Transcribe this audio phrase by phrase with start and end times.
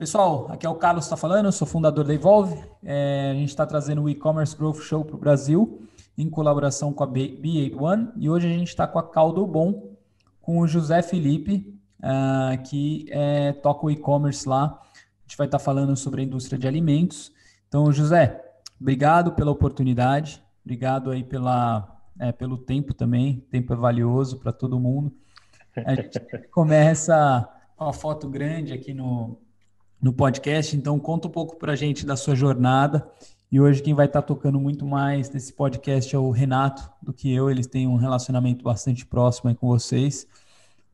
[0.00, 2.58] Pessoal, aqui é o Carlos está falando, eu sou fundador da Evolve.
[2.82, 5.86] É, a gente está trazendo o e-commerce growth show para o Brasil,
[6.16, 8.10] em colaboração com a B81.
[8.16, 9.90] E hoje a gente está com a Caldo Bom,
[10.40, 14.80] com o José Felipe, uh, que é, toca o e-commerce lá.
[14.80, 17.30] A gente vai estar tá falando sobre a indústria de alimentos.
[17.68, 18.42] Então, José,
[18.80, 23.44] obrigado pela oportunidade, obrigado aí pela, é, pelo tempo também.
[23.50, 25.12] Tempo é valioso para todo mundo.
[25.76, 26.18] A gente
[26.50, 27.46] começa
[27.78, 29.38] uma foto grande aqui no,
[30.00, 33.06] no podcast, então conta um pouco para a gente da sua jornada.
[33.52, 37.12] E hoje quem vai estar tá tocando muito mais nesse podcast é o Renato do
[37.12, 37.50] que eu.
[37.50, 40.26] Eles têm um relacionamento bastante próximo com vocês.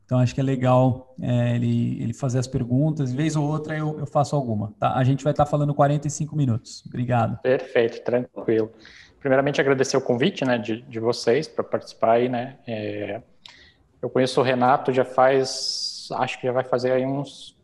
[0.05, 3.13] Então acho que é legal é, ele, ele fazer as perguntas.
[3.13, 4.73] Vez ou outra eu, eu faço alguma.
[4.79, 4.95] Tá?
[4.95, 6.83] A gente vai estar tá falando 45 minutos.
[6.87, 7.37] Obrigado.
[7.41, 8.71] Perfeito, tranquilo.
[9.19, 12.57] Primeiramente agradecer o convite né, de, de vocês para participar aí, né?
[12.65, 13.21] É,
[14.01, 17.56] eu conheço o Renato já faz acho que já vai fazer aí uns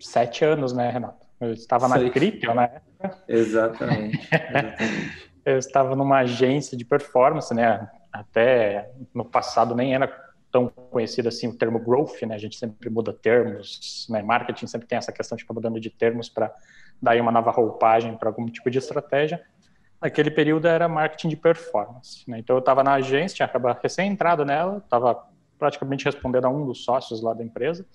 [0.00, 1.26] sete anos, né, Renato?
[1.40, 3.18] Eu estava na Crypto na época.
[3.26, 4.28] Exatamente.
[4.30, 5.30] exatamente.
[5.44, 7.88] eu estava numa agência de performance, né?
[8.12, 10.08] Até no passado nem era
[10.50, 12.34] tão conhecido assim o termo growth, né?
[12.34, 14.22] A gente sempre muda termos, né?
[14.22, 16.52] Marketing sempre tem essa questão de ficar mudando de termos para
[17.00, 19.42] dar uma nova roupagem para algum tipo de estratégia.
[20.00, 22.38] Naquele período era marketing de performance, né?
[22.38, 25.26] Então eu estava na agência, tinha acabado recém-entrado nela, estava
[25.58, 27.86] praticamente respondendo a um dos sócios lá da empresa,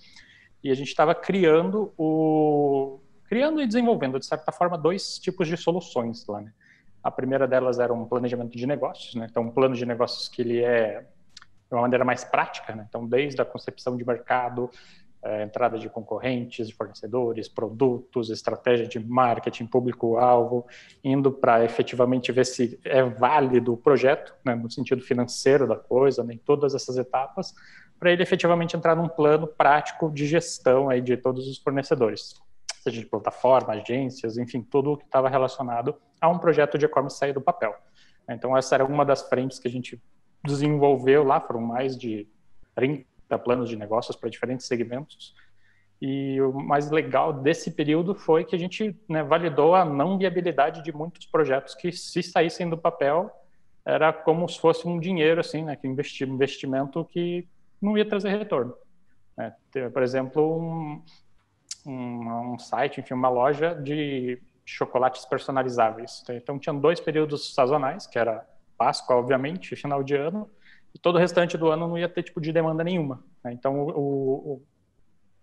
[0.65, 2.99] e a gente estava criando o
[3.29, 6.41] criando e desenvolvendo de certa forma dois tipos de soluções lá.
[6.41, 6.51] Né?
[7.03, 9.27] A primeira delas era um planejamento de negócios, né?
[9.29, 11.01] então um plano de negócios que ele é
[11.69, 12.83] de uma maneira mais prática, né?
[12.89, 14.71] então desde a concepção de mercado,
[15.23, 20.65] é, entrada de concorrentes, fornecedores, produtos, estratégia de marketing, público-alvo,
[21.03, 26.23] indo para efetivamente ver se é válido o projeto, né, no sentido financeiro da coisa,
[26.23, 27.53] né, em todas essas etapas,
[27.99, 32.35] para ele efetivamente entrar num plano prático de gestão aí de todos os fornecedores,
[32.81, 37.17] seja de plataforma, agências, enfim, tudo o que estava relacionado a um projeto de e-commerce
[37.17, 37.73] sair do papel.
[38.29, 40.01] Então, essa era uma das frentes que a gente
[40.43, 42.27] desenvolveu lá, foram mais de
[42.75, 43.05] 30
[43.43, 45.33] planos de negócios para diferentes segmentos.
[46.01, 50.83] E o mais legal desse período foi que a gente né, validou a não viabilidade
[50.83, 53.31] de muitos projetos que, se saíssem do papel,
[53.85, 57.47] era como se fosse um dinheiro, assim, né, que investimento que
[57.81, 58.75] não ia trazer retorno.
[59.37, 59.55] Né?
[59.93, 61.03] Por exemplo, um,
[61.85, 66.23] um, um, site, enfim, uma loja de chocolates personalizáveis.
[66.29, 68.47] Então, tinham dois períodos sazonais, que era
[68.77, 70.49] Páscoa, obviamente, final de ano,
[70.95, 73.21] e todo o restante do ano não ia ter tipo de demanda nenhuma.
[73.43, 73.51] Né?
[73.51, 74.63] Então o, o,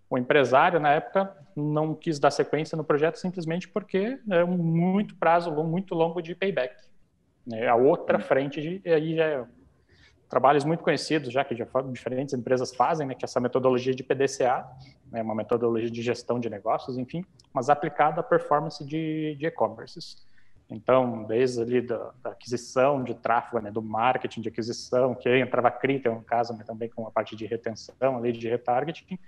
[0.08, 5.14] o, empresário na época não quis dar sequência no projeto simplesmente porque é um muito
[5.14, 6.74] prazo muito longo de payback.
[7.46, 7.68] Né?
[7.68, 8.24] A outra uhum.
[8.24, 9.44] frente de aí já é
[10.32, 14.02] trabalhos muito conhecidos já que já diferentes empresas fazem, né, que é essa metodologia de
[14.02, 14.66] PDCA,
[15.10, 17.22] né, uma metodologia de gestão de negócios, enfim,
[17.52, 20.26] mas aplicada à performance de, e-commerces.
[20.70, 25.70] Então, desde ali da, da aquisição de tráfego, né, do marketing de aquisição, que entrava
[25.70, 29.18] crítica no caso, mas também com a parte de retenção, ali de retargeting,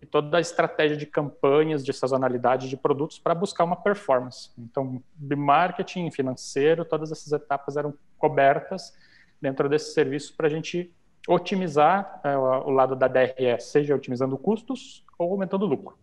[0.00, 4.50] e toda a estratégia de campanhas, de sazonalidade de produtos para buscar uma performance.
[4.56, 8.92] Então, de marketing, financeiro, todas essas etapas eram cobertas
[9.42, 10.90] dentro desse serviço para a gente
[11.28, 15.98] otimizar é, o lado da DRE, seja otimizando custos ou aumentando lucro.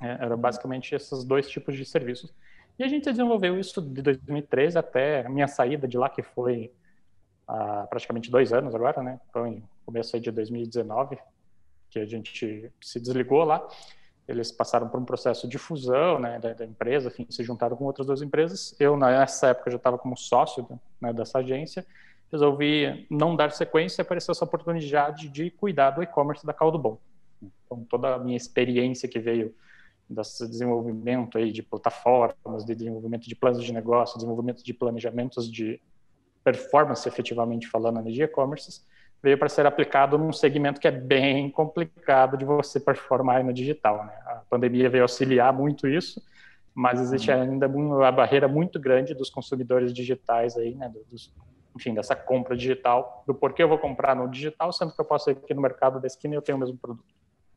[0.00, 2.32] É, era basicamente esses dois tipos de serviços.
[2.78, 6.72] E a gente desenvolveu isso de 2013 até a minha saída de lá, que foi
[7.46, 9.20] há praticamente dois anos agora, né?
[9.32, 11.18] Foi começo aí de 2019,
[11.90, 13.66] que a gente se desligou lá.
[14.28, 17.84] Eles passaram por um processo de fusão né, da, da empresa, enfim, se juntaram com
[17.84, 18.76] outras duas empresas.
[18.78, 20.68] Eu, nessa época, já estava como sócio
[21.00, 21.84] né, dessa agência.
[22.30, 26.98] Resolvi não dar sequência e apareceu essa oportunidade de cuidar do e-commerce da Caldo Bom.
[27.42, 29.54] Então, toda a minha experiência que veio
[30.08, 35.80] desse desenvolvimento aí de plataformas, de desenvolvimento de planos de negócio, desenvolvimento de planejamentos de
[36.42, 38.82] performance, efetivamente falando, de e-commerce,
[39.22, 44.04] veio para ser aplicado num segmento que é bem complicado de você performar no digital.
[44.06, 44.12] Né?
[44.26, 46.22] A pandemia veio auxiliar muito isso,
[46.74, 47.42] mas existe uhum.
[47.42, 50.90] ainda uma barreira muito grande dos consumidores digitais aí, né?
[51.10, 51.34] Dos,
[51.78, 55.30] enfim, dessa compra digital, do porquê eu vou comprar no digital, sendo que eu posso
[55.30, 57.14] ir aqui no mercado da esquina e eu tenho o mesmo produto.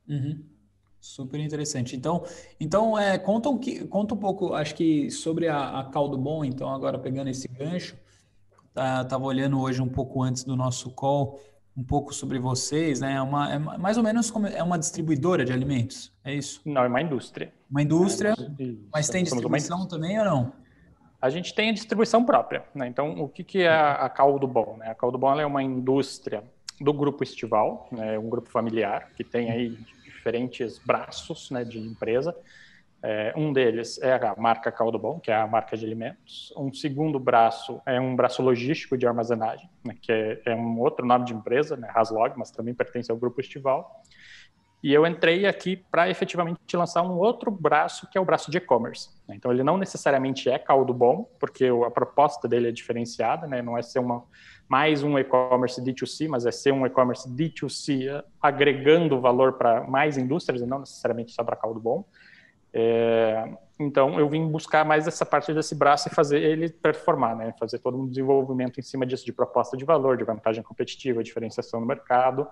[0.08, 0.44] Uhum.
[1.00, 1.96] Super interessante.
[1.96, 2.24] Então,
[2.60, 3.60] então é, conta, um,
[3.90, 7.98] conta um pouco, acho que sobre a, a Caldo Bom, então, agora pegando esse gancho,
[8.72, 11.40] tá, tava olhando hoje um pouco antes do nosso call,
[11.76, 13.14] um pouco sobre vocês, né?
[13.14, 16.62] É, uma, é mais ou menos como é uma distribuidora de alimentos, é isso?
[16.66, 17.52] Não, é uma indústria.
[17.70, 20.61] Uma indústria, é, mas tem distribuição também ou não?
[21.22, 22.88] A gente tem a distribuição própria, né?
[22.88, 24.78] Então, o que, que é a, Caldo Bom?
[24.78, 24.90] Né?
[24.90, 26.44] A Caldo Bom é uma indústria
[26.80, 28.18] do grupo Estival, né?
[28.18, 32.36] um grupo familiar que tem aí diferentes braços né, de empresa.
[33.04, 36.54] É, um deles é a marca Caldo Bom, que é a marca de alimentos.
[36.56, 41.06] Um segundo braço é um braço logístico de armazenagem, né, que é, é, um outro
[41.06, 44.04] nome de empresa, né, Haslog, mas também pertence ao grupo Estival.
[44.84, 48.58] E eu entrei aqui para efetivamente lançar um outro braço, que é o braço de
[48.58, 49.10] e-commerce.
[49.28, 49.36] Né.
[49.36, 53.62] Então, ele não necessariamente é caldo bom, porque a proposta dele é diferenciada, né?
[53.62, 54.24] não é ser uma,
[54.68, 60.64] mais um e-commerce D2C, mas é ser um e-commerce D2C agregando valor para mais indústrias
[60.64, 62.04] e não necessariamente só para caldo bom.
[62.74, 67.54] É, então, eu vim buscar mais essa parte desse braço e fazer ele performar, né?
[67.60, 71.80] fazer todo um desenvolvimento em cima disso, de proposta de valor, de vantagem competitiva, diferenciação
[71.80, 72.48] no mercado.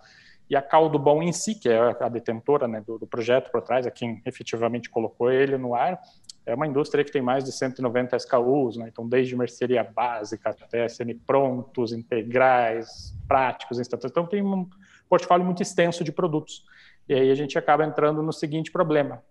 [0.50, 3.62] E a Caldo Bom em si, que é a detentora né, do, do, projeto por
[3.62, 6.00] trás, é quem efetivamente colocou ele no ar,
[6.46, 8.90] é uma indústria que tem mais de 190 SKUs, né?
[8.92, 14.12] então desde mercearia básica até semi-prontos, integrais, práticos, instantâneos.
[14.12, 14.68] Então tem um
[15.08, 16.66] portfólio muito extenso de produtos.
[17.08, 19.22] E aí a gente acaba entrando no seguinte problema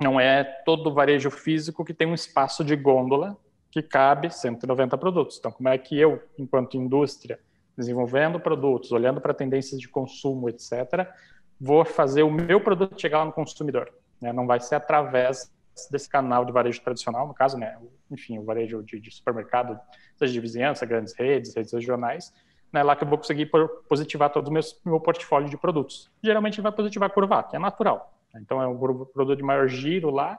[0.00, 3.36] não é todo varejo físico que tem um espaço de gôndola
[3.70, 5.36] que cabe 190 produtos.
[5.38, 7.38] Então, como é que eu, enquanto indústria,
[7.80, 11.08] desenvolvendo produtos, olhando para tendências de consumo, etc.,
[11.60, 13.92] vou fazer o meu produto chegar no consumidor?
[14.20, 14.32] Né?
[14.32, 15.52] Não vai ser através
[15.90, 17.78] desse canal de varejo tradicional, no caso, né,
[18.10, 19.78] enfim, o varejo de, de supermercado,
[20.16, 22.34] seja de vizinhança, grandes redes, redes regionais,
[22.72, 23.50] né, lá que eu vou conseguir
[23.88, 26.10] positivar todo o meu, meu portfólio de produtos.
[26.22, 28.12] Geralmente vai positivar curvar, que é natural.
[28.36, 30.38] Então, é um produto de maior giro lá,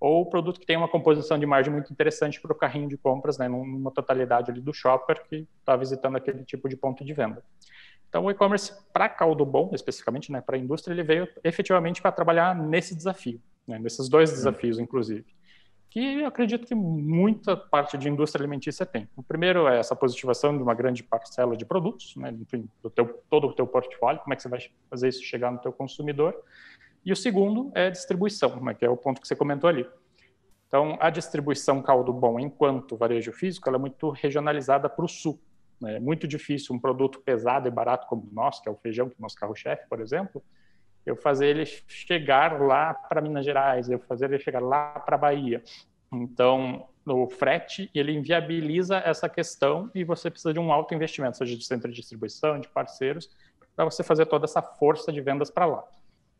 [0.00, 3.36] ou produto que tem uma composição de margem muito interessante para o carrinho de compras,
[3.36, 7.44] né, numa totalidade ali do shopper que está visitando aquele tipo de ponto de venda.
[8.08, 12.10] Então, o e-commerce para caldo bom, especificamente, né, para a indústria, ele veio efetivamente para
[12.10, 15.26] trabalhar nesse desafio, né, nesses dois desafios, inclusive,
[15.90, 19.08] que eu acredito que muita parte de indústria alimentícia tem.
[19.16, 22.32] O primeiro é essa positivação de uma grande parcela de produtos, né,
[22.82, 25.58] do teu, todo o teu portfólio, como é que você vai fazer isso chegar no
[25.58, 26.34] teu consumidor.
[27.04, 29.86] E o segundo é distribuição, né, que é o ponto que você comentou ali.
[30.68, 35.40] Então, a distribuição caldo bom, enquanto varejo físico, é muito regionalizada para o sul.
[35.80, 35.96] Né?
[35.96, 39.08] É muito difícil um produto pesado e barato como o nosso, que é o feijão,
[39.08, 40.42] que é o nosso carro-chefe, por exemplo,
[41.04, 45.18] eu fazer ele chegar lá para Minas Gerais, eu fazer ele chegar lá para a
[45.18, 45.62] Bahia.
[46.12, 51.56] Então, o frete, ele inviabiliza essa questão e você precisa de um alto investimento, seja
[51.56, 53.30] de centro de distribuição, de parceiros,
[53.74, 55.84] para você fazer toda essa força de vendas para lá.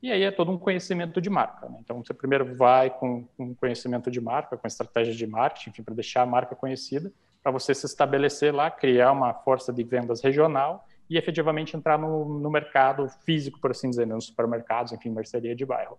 [0.02, 1.68] E aí é todo um conhecimento de marca.
[1.68, 1.78] Né?
[1.80, 5.94] Então, você primeiro vai com um conhecimento de marca, com estratégia de marketing, enfim, para
[5.94, 7.12] deixar a marca conhecida,
[7.42, 12.38] para você se estabelecer lá, criar uma força de vendas regional e efetivamente entrar no,
[12.38, 14.14] no mercado físico, por assim dizer, né?
[14.14, 15.98] nos supermercados, enfim, mercearia de bairro.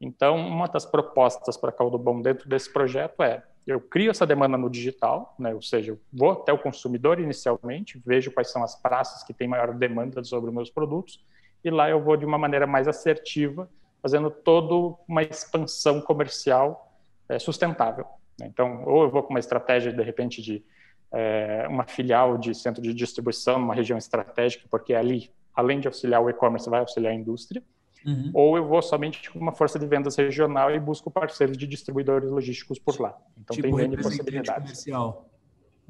[0.00, 4.58] Então, uma das propostas para Caldo Bom dentro desse projeto é eu crio essa demanda
[4.58, 5.54] no digital, né?
[5.54, 9.48] ou seja, eu vou até o consumidor inicialmente, vejo quais são as praças que têm
[9.48, 11.24] maior demanda sobre os meus produtos,
[11.64, 13.68] e lá eu vou de uma maneira mais assertiva,
[14.02, 16.92] fazendo toda uma expansão comercial
[17.28, 18.04] é, sustentável.
[18.38, 18.46] Né?
[18.48, 20.62] Então, ou eu vou com uma estratégia, de repente, de
[21.10, 26.22] é, uma filial de centro de distribuição numa região estratégica, porque ali, além de auxiliar
[26.22, 27.62] o e-commerce, vai auxiliar a indústria,
[28.04, 28.30] uhum.
[28.34, 32.30] ou eu vou somente com uma força de vendas regional e busco parceiros de distribuidores
[32.30, 33.16] logísticos por lá.
[33.38, 34.84] Então, tipo tem N possibilidades.
[34.84, 35.30] Comercial.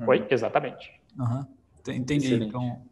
[0.07, 1.01] Oi, exatamente.
[1.19, 1.47] Uhum.
[1.89, 2.27] Entendi.
[2.27, 2.49] Excelente.
[2.49, 2.83] Então,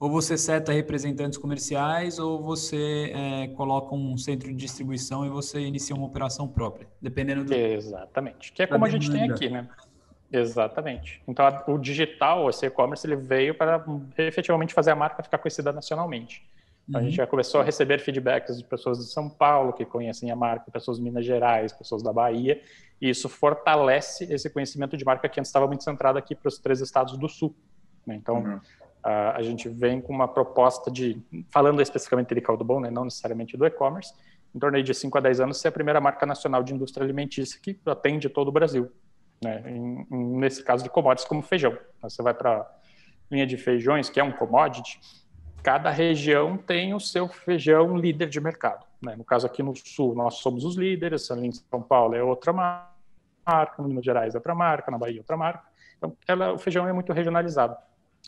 [0.00, 5.60] ou você seta representantes comerciais ou você é, coloca um centro de distribuição e você
[5.60, 7.52] inicia uma operação própria, dependendo do...
[7.52, 9.68] Exatamente, que é como a gente tem aqui, né?
[10.30, 11.22] Exatamente.
[11.26, 13.84] Então, a, o digital, esse e-commerce, ele veio para
[14.18, 16.46] efetivamente fazer a marca ficar conhecida nacionalmente.
[16.86, 17.06] Então, uhum.
[17.06, 20.36] A gente já começou a receber feedbacks de pessoas de São Paulo que conhecem a
[20.36, 22.60] marca, pessoas de Minas Gerais, pessoas da Bahia,
[23.00, 26.58] e isso fortalece esse conhecimento de marca que antes estava muito centrado aqui para os
[26.58, 27.54] três estados do Sul.
[28.06, 28.14] Né?
[28.16, 28.60] Então, uhum
[29.02, 33.56] a gente vem com uma proposta de, falando especificamente de caldo bom, né, não necessariamente
[33.56, 34.12] do e-commerce,
[34.54, 37.60] em torno de 5 a 10 anos, ser a primeira marca nacional de indústria alimentícia
[37.62, 38.90] que atende todo o Brasil.
[39.42, 41.76] Né, em, em, nesse caso de commodities como feijão.
[42.02, 42.68] Você vai para
[43.30, 45.00] linha de feijões, que é um commodity,
[45.62, 48.84] cada região tem o seu feijão líder de mercado.
[49.02, 49.14] Né?
[49.16, 52.52] No caso aqui no Sul, nós somos os líderes, ali em São Paulo é outra
[52.52, 55.64] marca, no Minas Gerais é outra marca, na Bahia é outra marca.
[55.96, 57.76] Então, ela, o feijão é muito regionalizado.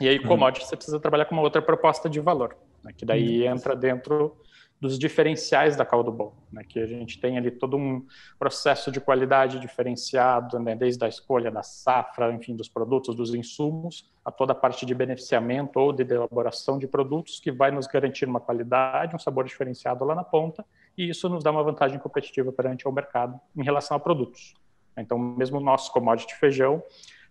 [0.01, 3.47] E aí, commodity, você precisa trabalhar com uma outra proposta de valor, né, que daí
[3.47, 3.55] uhum.
[3.55, 4.37] entra dentro
[4.81, 8.07] dos diferenciais da caldo bom, né, que a gente tem ali todo um
[8.39, 14.11] processo de qualidade diferenciado, né, desde a escolha da safra, enfim, dos produtos, dos insumos,
[14.25, 18.25] a toda a parte de beneficiamento ou de elaboração de produtos que vai nos garantir
[18.25, 20.65] uma qualidade, um sabor diferenciado lá na ponta,
[20.97, 24.55] e isso nos dá uma vantagem competitiva perante o mercado em relação a produtos.
[24.97, 26.83] Então, mesmo o nosso commodity feijão,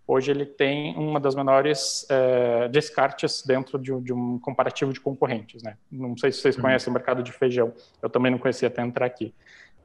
[0.09, 5.61] hoje ele tem uma das menores é, descartes dentro de, de, um comparativo de concorrentes.
[5.61, 5.77] Né?
[5.91, 6.63] Não sei se vocês uhum.
[6.63, 9.35] conhecem o mercado de feijão, eu também não conhecia até entrar aqui.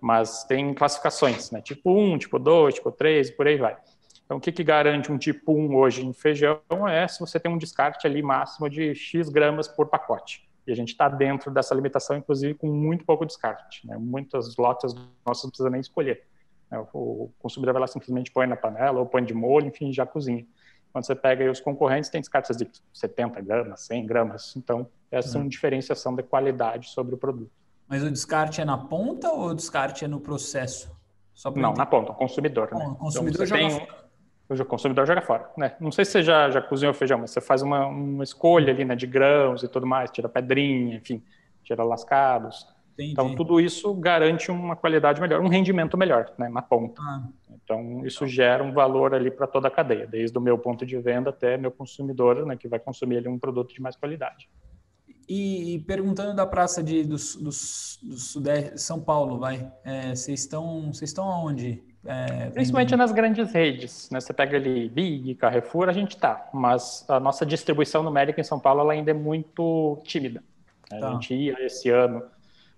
[0.01, 1.61] Mas tem classificações, né?
[1.61, 3.77] Tipo 1, tipo 2, tipo 3, por aí vai.
[4.25, 7.53] Então, o que, que garante um tipo 1 hoje em feijão é se você tem
[7.53, 10.49] um descarte ali máximo de X gramas por pacote.
[10.67, 13.87] E a gente está dentro dessa limitação, inclusive com muito pouco descarte.
[13.87, 13.97] Né?
[13.99, 16.25] Muitas lotas nossas não precisa nem escolher.
[16.75, 16.87] Né?
[16.93, 20.47] O consumidor vai lá simplesmente põe na panela ou põe de molho, enfim, já cozinha.
[20.93, 24.55] Quando você pega os concorrentes, tem descartes de 70 gramas, 100 gramas.
[24.57, 27.51] Então, essa é uma diferenciação de qualidade sobre o produto.
[27.89, 30.95] Mas o descarte é na ponta ou o descarte é no processo?
[31.57, 32.71] Não, na ponta, o consumidor.
[32.71, 32.87] Bom, né?
[32.87, 34.05] O consumidor então, joga tem
[34.49, 35.75] o consumidor joga fora, né?
[35.81, 38.85] Não sei se você já, já cozinhou feijão, mas você faz uma, uma escolha ali,
[38.85, 41.23] né, de grãos e tudo mais, tira pedrinha, enfim,
[41.63, 42.69] tira lascados.
[42.95, 43.13] Entendi.
[43.13, 47.03] Então, tudo isso garante uma qualidade melhor, um rendimento melhor, né, na ponta.
[47.03, 47.25] Ah.
[47.65, 50.97] Então, isso gera um valor ali para toda a cadeia, desde o meu ponto de
[50.99, 54.49] venda até meu consumidor, né, que vai consumir ali um produto de mais qualidade.
[55.29, 60.41] E, e perguntando da praça de, do, do, do Sudeste, São Paulo, vai, é, vocês
[60.41, 61.83] estão, vocês estão aonde?
[62.05, 64.21] É, Principalmente nas grandes redes, né?
[64.21, 68.61] Você pega ali Big, Carrefour, a gente tá, mas a nossa distribuição numérica em São
[68.61, 70.45] Paulo ainda é muito tímida.
[70.93, 71.13] A tá.
[71.13, 72.23] gente ia esse ano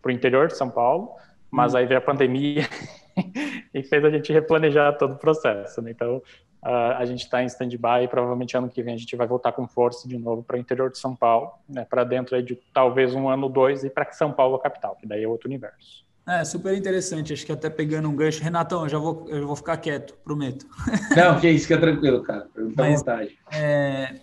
[0.07, 1.11] para o interior de São Paulo,
[1.51, 1.79] mas hum.
[1.79, 2.69] aí veio a pandemia
[3.75, 5.83] e fez a gente replanejar todo o processo.
[5.83, 5.91] Né?
[5.91, 6.19] Então,
[6.65, 9.51] uh, a gente está em stand-by e provavelmente ano que vem a gente vai voltar
[9.51, 11.85] com força de novo para o interior de São Paulo, né?
[11.89, 15.25] para dentro de talvez um ano, dois, e para São Paulo, a capital, que daí
[15.25, 16.07] é outro universo.
[16.29, 17.33] É, super interessante.
[17.33, 18.43] Acho que até pegando um gancho.
[18.43, 20.67] Renatão, eu já vou, eu vou ficar quieto, prometo.
[21.17, 22.49] Não, que isso, que é tranquilo, cara.
[22.75, 23.39] Dá vontade.
[23.53, 24.17] É,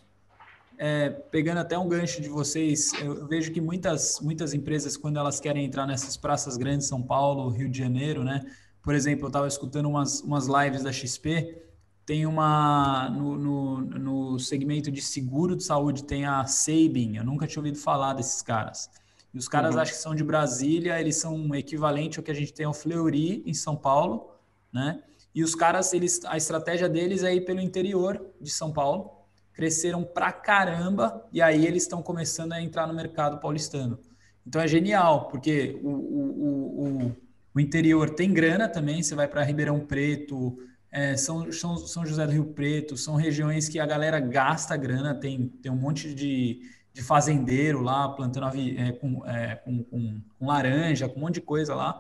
[0.77, 5.39] é, pegando até um gancho de vocês, eu vejo que muitas, muitas empresas, quando elas
[5.39, 8.41] querem entrar nessas praças grandes, São Paulo, Rio de Janeiro, né?
[8.81, 11.63] Por exemplo, eu estava escutando umas, umas lives da XP,
[12.05, 17.47] tem uma no, no, no segmento de seguro de saúde, tem a Sabin, eu nunca
[17.47, 18.89] tinha ouvido falar desses caras.
[19.33, 19.81] E os caras uhum.
[19.81, 23.41] acham que são de Brasília, eles são equivalente ao que a gente tem ao Fleury
[23.45, 24.29] em São Paulo,
[24.71, 25.01] né?
[25.33, 29.22] E os caras, eles, a estratégia deles é ir pelo interior de São Paulo,
[29.53, 33.99] cresceram pra caramba, e aí eles estão começando a entrar no mercado paulistano.
[34.45, 37.15] Então é genial, porque o, o, o,
[37.55, 40.57] o interior tem grana também, você vai para Ribeirão Preto,
[40.91, 45.15] é, São, São, São José do Rio Preto, são regiões que a galera gasta grana,
[45.15, 46.61] tem, tem um monte de
[46.93, 51.41] de fazendeiro lá, plantando é, com, é, com, com, com, laranja, com um monte de
[51.41, 51.99] coisa lá.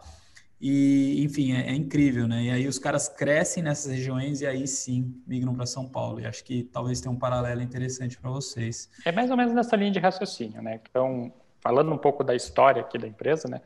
[0.59, 2.43] E, enfim, é, é, incrível, né?
[2.43, 6.21] E aí os caras crescem nessas regiões e aí sim migram para São Paulo.
[6.21, 8.89] E acho que talvez tenha um paralelo interessante para vocês.
[9.05, 10.79] É mais ou menos nessa linha de raciocínio, né?
[10.89, 13.61] Então, falando um pouco da história aqui da empresa, né?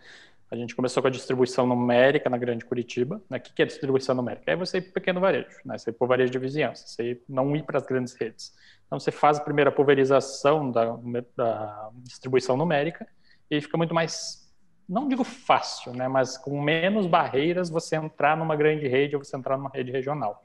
[0.49, 3.21] A gente começou com a distribuição numérica na Grande Curitiba.
[3.29, 3.37] Né?
[3.37, 4.49] O que é distribuição numérica?
[4.49, 5.77] É você ir para pequeno varejo, né?
[5.77, 8.53] você ir para o varejo de vizinhança, você não ir para as grandes redes.
[8.85, 10.97] Então, você faz a primeira pulverização da,
[11.35, 13.05] da distribuição numérica
[13.51, 14.46] e fica muito mais,
[14.87, 16.07] não digo fácil, né?
[16.07, 20.41] mas com menos barreiras você entrar numa grande rede ou você entrar numa rede regional.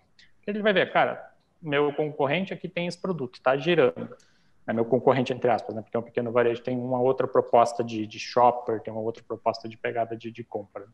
[0.46, 4.16] Ele vai ver, cara, meu concorrente aqui tem esse produto, está girando
[4.66, 5.82] é meu concorrente, entre aspas, né?
[5.82, 9.22] porque é um pequeno varejo, tem uma outra proposta de, de shopper, tem uma outra
[9.26, 10.86] proposta de pegada de, de compra.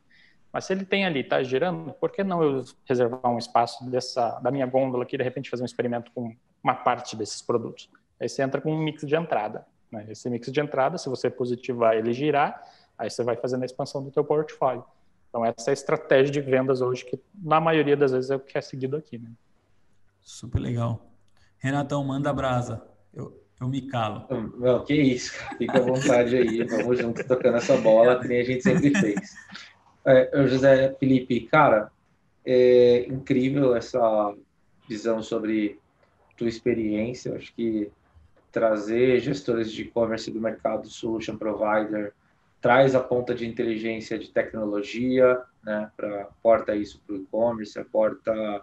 [0.51, 4.41] Mas se ele tem ali, está girando, por que não eu reservar um espaço dessa,
[4.41, 7.91] da minha gôndola aqui, de repente fazer um experimento com uma parte desses produtos?
[8.19, 9.67] Aí você entra com um mix de entrada.
[9.93, 10.07] Né?
[10.09, 12.63] Esse mix de entrada, se você positivar ele girar,
[12.99, 14.85] aí você vai fazendo a expansão do teu portfólio.
[15.29, 18.41] Então essa é a estratégia de vendas hoje que na maioria das vezes é o
[18.41, 19.19] que é seguido aqui.
[19.19, 19.31] Né?
[20.21, 21.07] Super legal.
[21.59, 22.83] Renatão, manda brasa.
[23.15, 24.27] Eu, eu me calo.
[24.59, 26.65] Não, que isso, fica à vontade aí.
[26.65, 29.35] Vamos junto tocando essa bola, que nem a gente sempre fez.
[30.05, 31.91] É, José Felipe, cara,
[32.45, 34.35] é incrível essa
[34.89, 35.79] visão sobre
[36.37, 37.31] tua experiência.
[37.31, 37.91] Eu acho que
[38.51, 42.15] trazer gestores de e-commerce do mercado solution provider
[42.61, 48.63] traz a ponta de inteligência de tecnologia, né, para porta isso para o e-commerce, porta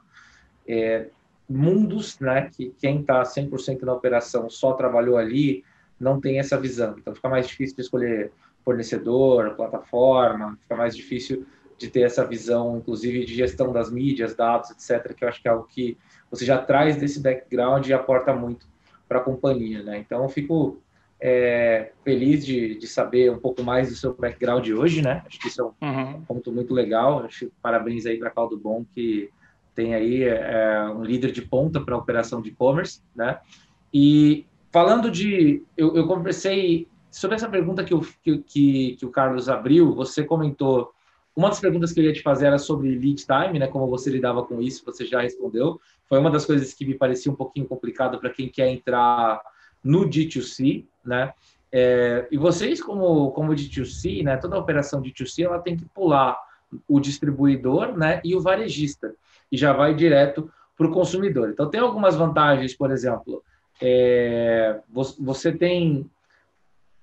[0.68, 1.08] é,
[1.48, 5.64] mundos, né, que quem está 100% na operação só trabalhou ali,
[6.00, 6.96] não tem essa visão.
[6.98, 8.32] Então fica mais difícil de escolher
[8.64, 11.46] fornecedor, plataforma, fica mais difícil
[11.78, 15.48] de ter essa visão, inclusive de gestão das mídias, dados, etc., que eu acho que
[15.48, 15.98] é algo que
[16.32, 18.66] você já traz desse background e aporta muito
[19.08, 20.00] para a companhia, né?
[20.00, 20.82] Então eu fico
[21.28, 25.24] é, feliz de, de saber um pouco mais do seu background hoje, né?
[25.26, 26.22] Acho que isso é um uhum.
[26.22, 27.26] ponto muito legal.
[27.26, 29.32] Acho parabéns aí para Caldo Bom que
[29.74, 33.40] tem aí é, um líder de ponta para a operação de e-commerce, né?
[33.92, 39.10] E falando de, eu, eu conversei sobre essa pergunta que o, que, que, que, o
[39.10, 40.92] Carlos abriu, você comentou,
[41.36, 43.66] uma das perguntas que eu ia te fazer era sobre lead time, né?
[43.66, 45.82] Como você lidava com isso, você já respondeu.
[46.08, 49.42] Foi uma das coisas que me parecia um pouquinho complicado para quem quer entrar
[49.86, 51.32] no D2C, né?
[51.72, 54.36] É, e vocês, como, como D2C, né?
[54.38, 56.38] Toda operação D2C, ela tem que pular
[56.88, 59.14] o distribuidor né, e o varejista,
[59.52, 61.50] e já vai direto para o consumidor.
[61.50, 63.44] Então, tem algumas vantagens, por exemplo,
[63.82, 64.80] é,
[65.20, 66.10] você tem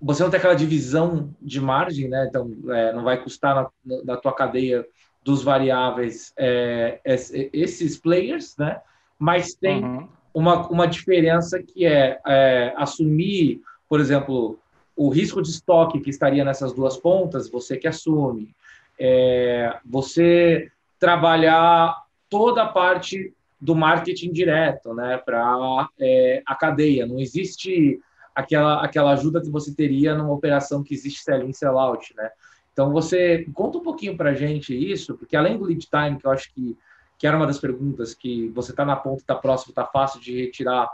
[0.04, 2.26] você não tem aquela divisão de margem, né?
[2.28, 4.84] Então, é, não vai custar na, na tua cadeia
[5.22, 8.80] dos variáveis é, esses players, né?
[9.16, 10.08] Mas tem uhum.
[10.34, 14.58] Uma, uma diferença que é, é, assumir, por exemplo,
[14.96, 18.54] o risco de estoque que estaria nessas duas pontas, você que assume.
[18.98, 21.96] É, você trabalhar
[22.28, 27.06] toda a parte do marketing direto, né, para é, a cadeia.
[27.06, 28.00] Não existe
[28.34, 32.30] aquela, aquela ajuda que você teria numa operação que existe sell-in, sell-out, né?
[32.72, 36.30] Então, você conta um pouquinho para gente isso, porque além do lead time, que eu
[36.30, 36.76] acho que,
[37.22, 40.44] que era uma das perguntas, que você está na ponta, está próximo, está fácil de
[40.44, 40.90] retirar,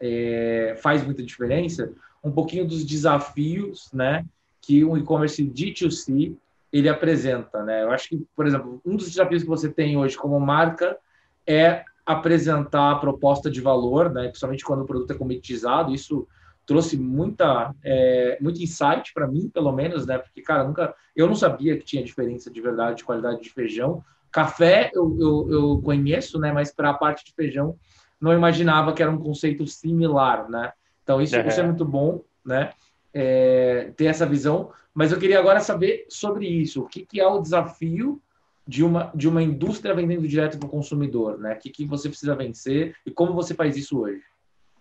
[0.00, 1.90] é, faz muita diferença,
[2.22, 4.24] um pouquinho dos desafios né,
[4.60, 6.36] que um e-commerce D2C
[6.72, 7.64] ele apresenta.
[7.64, 7.82] Né?
[7.82, 10.96] Eu acho que, por exemplo, um dos desafios que você tem hoje como marca
[11.44, 16.24] é apresentar a proposta de valor, né, principalmente quando o produto é comoditizado, isso
[16.64, 20.18] trouxe muita é, muito insight para mim, pelo menos, né?
[20.18, 24.04] Porque, cara, nunca eu não sabia que tinha diferença de verdade de qualidade de feijão.
[24.34, 26.50] Café eu, eu, eu conheço, né?
[26.50, 27.76] Mas para a parte de feijão
[28.20, 30.72] não imaginava que era um conceito similar, né?
[31.04, 31.46] Então isso, é.
[31.46, 32.72] isso é muito bom, né?
[33.12, 34.72] É, ter essa visão.
[34.92, 36.82] Mas eu queria agora saber sobre isso.
[36.82, 38.20] O que, que é o desafio
[38.66, 41.54] de uma, de uma indústria vendendo direto para o consumidor, né?
[41.54, 44.20] O que, que você precisa vencer e como você faz isso hoje?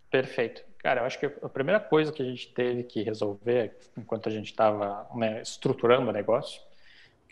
[0.10, 0.64] Perfeito.
[0.80, 4.32] Cara, eu acho que a primeira coisa que a gente teve que resolver enquanto a
[4.32, 6.60] gente estava né, estruturando o negócio,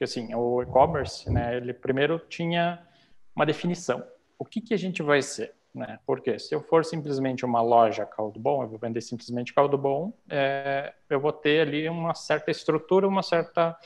[0.01, 2.81] que assim, o e-commerce, né, ele primeiro tinha
[3.35, 4.03] uma definição.
[4.39, 5.53] O que, que a gente vai ser?
[5.75, 5.99] Né?
[6.07, 10.11] Porque se eu for simplesmente uma loja caldo bom, eu vou vender simplesmente caldo bom,
[10.27, 13.77] é, eu vou ter ali uma certa estrutura, uma certa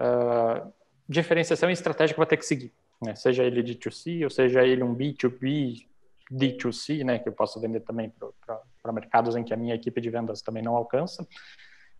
[0.00, 0.72] uh,
[1.06, 2.72] diferenciação e estratégia que eu vou ter que seguir.
[3.02, 3.14] Né?
[3.14, 5.86] Seja ele D2C, ou seja ele um B2B,
[6.32, 8.10] D2C, né, que eu posso vender também
[8.80, 11.28] para mercados em que a minha equipe de vendas também não alcança.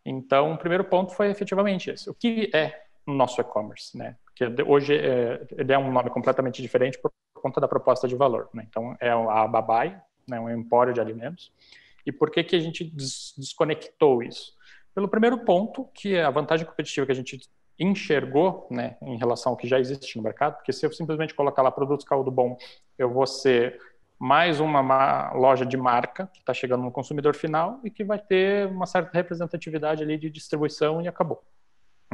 [0.06, 2.08] Então, o primeiro ponto foi efetivamente esse.
[2.08, 4.16] O que é o nosso e-commerce, né?
[4.24, 8.48] Porque hoje é, ele é um nome completamente diferente por conta da proposta de valor,
[8.54, 8.64] né?
[8.68, 11.52] Então, é a Babai, né, um empório de alimentos.
[12.06, 14.54] E por que que a gente des desconectou isso?
[14.94, 17.40] Pelo primeiro ponto, que é a vantagem competitiva que a gente
[17.78, 21.62] enxergou, né, em relação ao que já existe no mercado, porque se eu simplesmente colocar
[21.62, 22.56] lá produtos caldo bom,
[22.98, 23.80] eu vou ser
[24.18, 28.68] mais uma loja de marca que está chegando no consumidor final e que vai ter
[28.68, 31.42] uma certa representatividade ali de distribuição e acabou.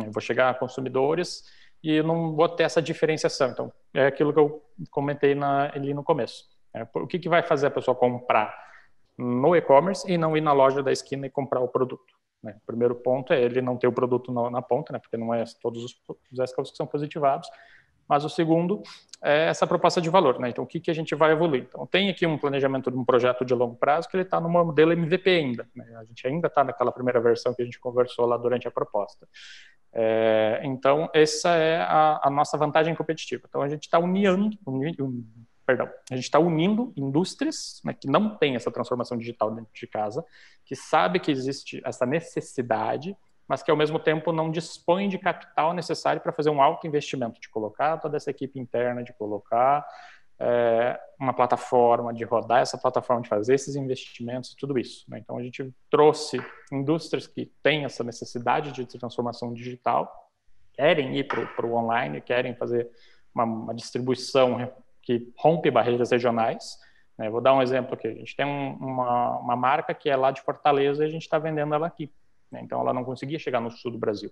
[0.06, 1.44] Eu vou chegar a consumidores
[1.82, 3.50] e eu não vou ter essa diferenciação.
[3.50, 6.44] Então, é aquilo que eu comentei na, ali no começo.
[6.74, 8.54] É, o que, que vai fazer a pessoa comprar
[9.16, 12.14] no e-commerce e não ir na loja da esquina e comprar o produto?
[12.42, 12.56] Né?
[12.62, 14.98] O primeiro ponto é ele não ter o produto na, na ponta, né?
[14.98, 15.96] porque não é todos os,
[16.32, 17.48] os SKUs que são positivados,
[18.08, 18.82] mas o segundo
[19.22, 20.48] é essa proposta de valor, né?
[20.48, 21.66] Então, o que, que a gente vai evoluir?
[21.68, 24.48] Então, tem aqui um planejamento de um projeto de longo prazo que ele está no
[24.48, 25.68] modelo MVP ainda.
[25.74, 25.84] Né?
[25.96, 29.26] A gente ainda está naquela primeira versão que a gente conversou lá durante a proposta.
[29.92, 33.42] É, então, essa é a, a, nossa vantagem competitiva.
[33.48, 35.24] Então, a gente está unindo, unindo,
[35.66, 39.86] perdão, a gente está unindo indústrias né, que não têm essa transformação digital dentro de
[39.86, 40.24] casa,
[40.64, 43.16] que sabe que existe essa necessidade
[43.48, 47.40] mas que ao mesmo tempo não dispõe de capital necessário para fazer um alto investimento,
[47.40, 49.86] de colocar toda essa equipe interna, de colocar
[50.38, 55.04] é, uma plataforma, de rodar essa plataforma, de fazer esses investimentos, tudo isso.
[55.08, 55.18] Né?
[55.18, 56.38] Então a gente trouxe
[56.70, 60.30] indústrias que têm essa necessidade de transformação digital,
[60.74, 62.88] querem ir para o online, querem fazer
[63.34, 64.70] uma, uma, distribuição
[65.02, 66.78] que rompe barreiras regionais.
[67.16, 67.28] Né?
[67.28, 68.06] Vou dar um exemplo aqui.
[68.06, 71.22] A gente tem um, uma, uma marca que é lá de Fortaleza e a gente
[71.22, 72.12] está vendendo ela aqui.
[72.50, 72.60] Né?
[72.62, 74.30] Então, ela não conseguia chegar no sul do Brasil.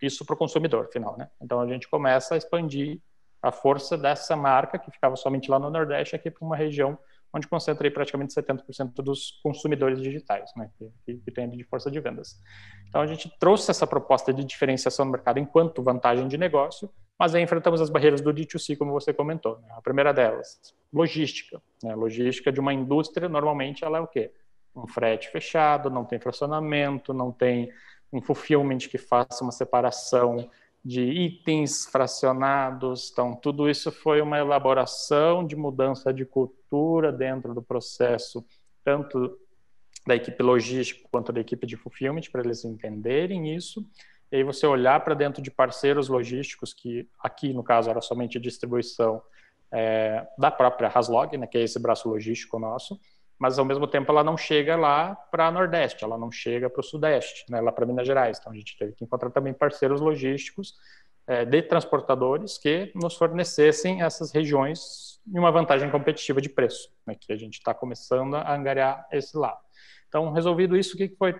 [0.00, 1.16] Isso para o consumidor final.
[1.16, 1.28] Né?
[1.40, 3.00] Então, a gente começa a expandir
[3.42, 6.98] a força dessa marca, que ficava somente lá no Nordeste, aqui para uma região
[7.32, 10.70] onde concentrei praticamente 70% dos consumidores digitais, né,
[11.04, 12.40] que, que tem de força de vendas.
[12.88, 17.34] Então, a gente trouxe essa proposta de diferenciação no mercado enquanto vantagem de negócio, mas
[17.34, 19.58] aí enfrentamos as barreiras do D2C, como você comentou.
[19.60, 19.68] Né?
[19.70, 20.60] A primeira delas,
[20.92, 21.60] logística.
[21.82, 21.94] Né?
[21.94, 24.32] Logística de uma indústria, normalmente, ela é o quê?
[24.76, 27.72] Um frete fechado, não tem fracionamento, não tem
[28.12, 30.48] um fulfillment que faça uma separação
[30.84, 33.10] de itens fracionados.
[33.10, 38.44] Então, tudo isso foi uma elaboração de mudança de cultura dentro do processo,
[38.84, 39.38] tanto
[40.06, 43.84] da equipe logística quanto da equipe de fulfillment, para eles entenderem isso.
[44.30, 48.38] E aí você olhar para dentro de parceiros logísticos, que aqui, no caso, era somente
[48.38, 49.20] distribuição
[49.72, 52.98] é, da própria Haslog, né, que é esse braço logístico nosso,
[53.38, 56.84] mas ao mesmo tempo ela não chega lá para Nordeste, ela não chega para o
[56.84, 58.38] Sudeste, né, lá para Minas Gerais.
[58.38, 60.74] Então a gente teve que encontrar também parceiros logísticos
[61.26, 67.14] é, de transportadores que nos fornecessem essas regiões em uma vantagem competitiva de preço, né,
[67.14, 69.58] que a gente está começando a angariar esse lado.
[70.08, 71.34] Então, resolvido isso, o que foi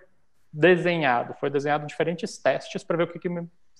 [0.52, 1.35] desenhado?
[1.35, 3.28] Foi desenhado diferentes testes para ver o que, que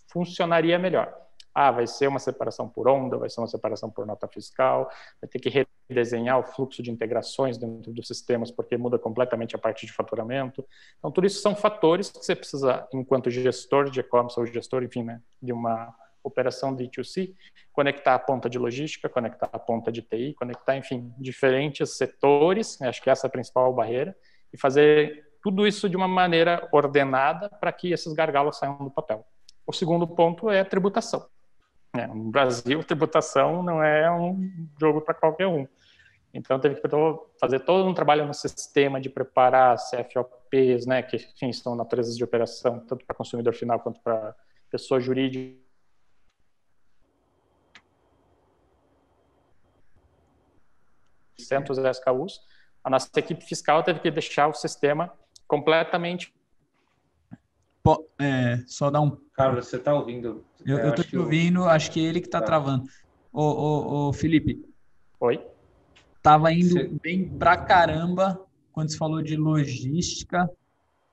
[0.09, 1.26] funcionaria melhor.
[1.59, 5.27] Ah, vai ser uma separação por onda, vai ser uma separação por nota fiscal, vai
[5.27, 9.87] ter que redesenhar o fluxo de integrações dentro dos sistemas, porque muda completamente a parte
[9.87, 10.63] de faturamento.
[10.99, 15.03] Então, tudo isso são fatores que você precisa, enquanto gestor de e-commerce ou gestor, enfim,
[15.03, 17.35] né, de uma operação D2C,
[17.73, 22.91] conectar a ponta de logística, conectar a ponta de TI, conectar, enfim, diferentes setores, né,
[22.91, 24.15] acho que essa é a principal barreira,
[24.53, 29.25] e fazer tudo isso de uma maneira ordenada para que esses gargalos saiam do papel.
[29.67, 31.27] O segundo ponto é a tributação.
[31.99, 35.67] É, no Brasil, tributação não é um jogo para qualquer um.
[36.33, 36.89] Então, teve que
[37.41, 42.23] fazer todo um trabalho no sistema de preparar CFOPs, né, que, enfim, são naturezas de
[42.23, 44.35] operação, tanto para consumidor final quanto para
[44.71, 45.57] pessoa jurídica.
[51.39, 52.41] Centros SKUs,
[52.83, 55.13] a nossa equipe fiscal teve que deixar o sistema
[55.47, 56.35] completamente
[58.19, 59.17] é, só dar um.
[59.35, 60.45] Carlos, você está ouvindo?
[60.65, 61.69] Eu, eu tô te ouvindo, eu...
[61.69, 62.47] acho que é ele que está tá.
[62.47, 62.85] travando.
[63.33, 64.65] Ô, ô, ô, Felipe.
[65.21, 65.41] Oi.
[66.23, 66.91] Tava indo você...
[67.03, 68.41] bem pra caramba
[68.73, 70.49] quando você falou de logística.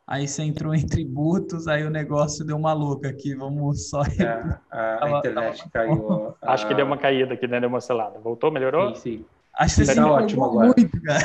[0.05, 3.33] Aí você entrou em tributos, aí o negócio deu uma louca aqui.
[3.35, 4.03] Vamos só.
[4.03, 5.69] É, a, tava, internet tava...
[5.71, 6.35] caiu.
[6.41, 7.59] Acho que deu uma caída aqui, né?
[7.59, 8.19] Deu uma selada.
[8.19, 8.95] Voltou, melhorou?
[8.95, 9.25] Sim, sim.
[9.55, 10.73] Acho que você tá ótimo agora.
[10.75, 11.23] Muito, cara.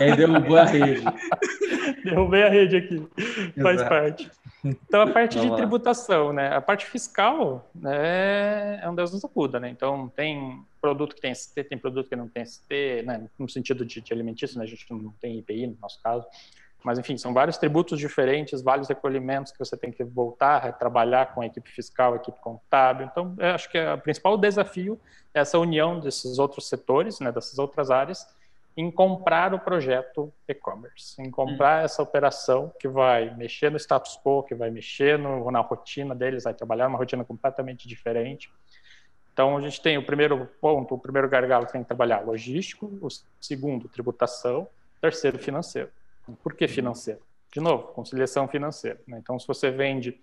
[0.00, 1.04] Aí derrubou a rede.
[2.04, 2.94] Derrubei a rede aqui.
[2.94, 3.62] Exato.
[3.62, 4.30] Faz parte.
[4.68, 6.54] Então, a parte Vamos de tributação, né?
[6.54, 9.68] A parte fiscal né, é um Deus nos acuda, né?
[9.70, 13.28] Então, tem produto que tem ST, tem produto que não tem ST, né?
[13.38, 14.64] No sentido de, de alimentício, né?
[14.64, 16.26] A gente não tem IPI, no nosso caso.
[16.84, 21.34] Mas, enfim, são vários tributos diferentes, vários recolhimentos que você tem que voltar a trabalhar
[21.34, 23.08] com a equipe fiscal, a equipe contábil.
[23.10, 24.98] Então, eu acho que o principal desafio
[25.34, 28.26] é essa união desses outros setores, né, dessas outras áreas,
[28.78, 31.84] em comprar o projeto e-commerce, em comprar hum.
[31.84, 36.44] essa operação que vai mexer no status quo, que vai mexer no, na rotina deles,
[36.44, 38.48] vai trabalhar uma rotina completamente diferente.
[39.32, 42.86] Então, a gente tem o primeiro ponto, o primeiro gargalo que tem que trabalhar logístico,
[43.02, 43.08] o
[43.40, 44.68] segundo, tributação,
[45.00, 45.90] terceiro, financeiro.
[46.40, 47.20] Por que financeiro?
[47.52, 49.00] De novo, conciliação financeira.
[49.08, 49.18] Né?
[49.18, 50.20] Então, se você vende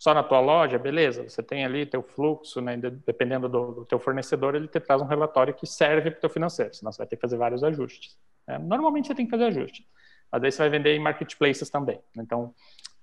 [0.00, 3.98] só na tua loja, beleza, você tem ali teu fluxo, né, dependendo do, do teu
[3.98, 7.06] fornecedor, ele te traz um relatório que serve para o teu financeiro, senão você vai
[7.06, 8.16] ter que fazer vários ajustes.
[8.48, 8.56] Né?
[8.56, 9.84] Normalmente você tem que fazer ajustes,
[10.32, 12.00] mas daí você vai vender em marketplaces também.
[12.16, 12.54] Então,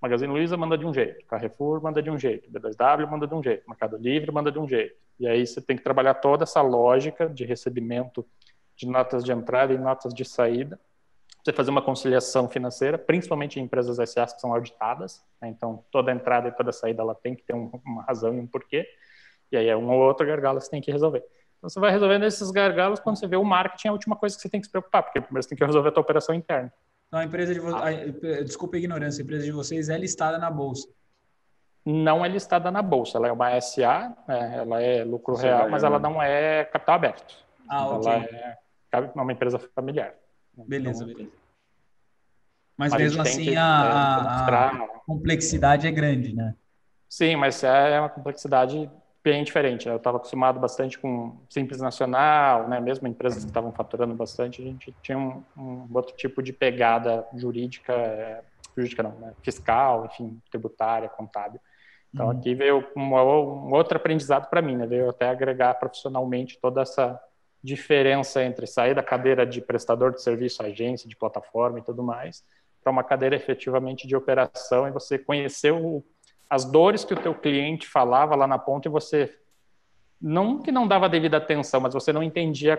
[0.02, 3.44] Magazine Luiza manda de um jeito, Carrefour manda de um jeito, B2W manda de um
[3.44, 4.96] jeito, Mercado Livre manda de um jeito.
[5.20, 8.26] E aí você tem que trabalhar toda essa lógica de recebimento
[8.76, 10.80] de notas de entrada e notas de saída
[11.48, 15.48] você fazer uma conciliação financeira, principalmente em empresas SAs que são auditadas, né?
[15.48, 18.46] então toda entrada e toda saída ela tem que ter um, uma razão e um
[18.46, 18.86] porquê,
[19.50, 21.24] e aí é um ou outro gargalo que você tem que resolver.
[21.58, 24.36] Então você vai resolvendo esses gargalos quando você vê o marketing é a última coisa
[24.36, 26.36] que você tem que se preocupar, porque primeiro você tem que resolver a tua operação
[26.36, 26.72] interna.
[27.08, 30.52] Então a empresa de vocês, desculpa a ignorância, a empresa de vocês é listada na
[30.52, 30.90] bolsa?
[31.86, 34.58] Não é listada na bolsa, ela é uma SA, né?
[34.58, 37.36] ela é lucro Você real, mas ela não é capital aberto.
[37.70, 38.12] Ah, ela ok.
[38.92, 40.14] é uma empresa familiar.
[40.66, 41.32] Beleza, então, beleza.
[42.78, 46.56] Mas mesmo assim que, a, a, complexidade é grande, né?
[47.10, 48.90] Sim, mas é uma complexidade
[49.24, 49.90] bem diferente.
[49.90, 52.80] Eu estava acostumado bastante com Simples Nacional, né?
[52.80, 57.26] mesmo empresas que estavam faturando bastante, a gente tinha um, um outro tipo de pegada
[57.36, 58.42] jurídica, é,
[58.76, 59.34] jurídica não, né?
[59.42, 61.60] fiscal, enfim, tributária, contábil.
[62.14, 62.32] Então uhum.
[62.32, 64.86] aqui veio um, um outro aprendizado para mim, né?
[64.86, 67.20] veio até agregar profissionalmente toda essa
[67.64, 72.44] diferença entre sair da cadeira de prestador de serviço, agência, de plataforma e tudo mais,
[72.84, 76.04] para uma cadeira efetivamente de operação e você conhecer o,
[76.50, 79.34] as dores que o teu cliente falava lá na ponta e você
[80.20, 82.74] não que não dava devida atenção, mas você não entendia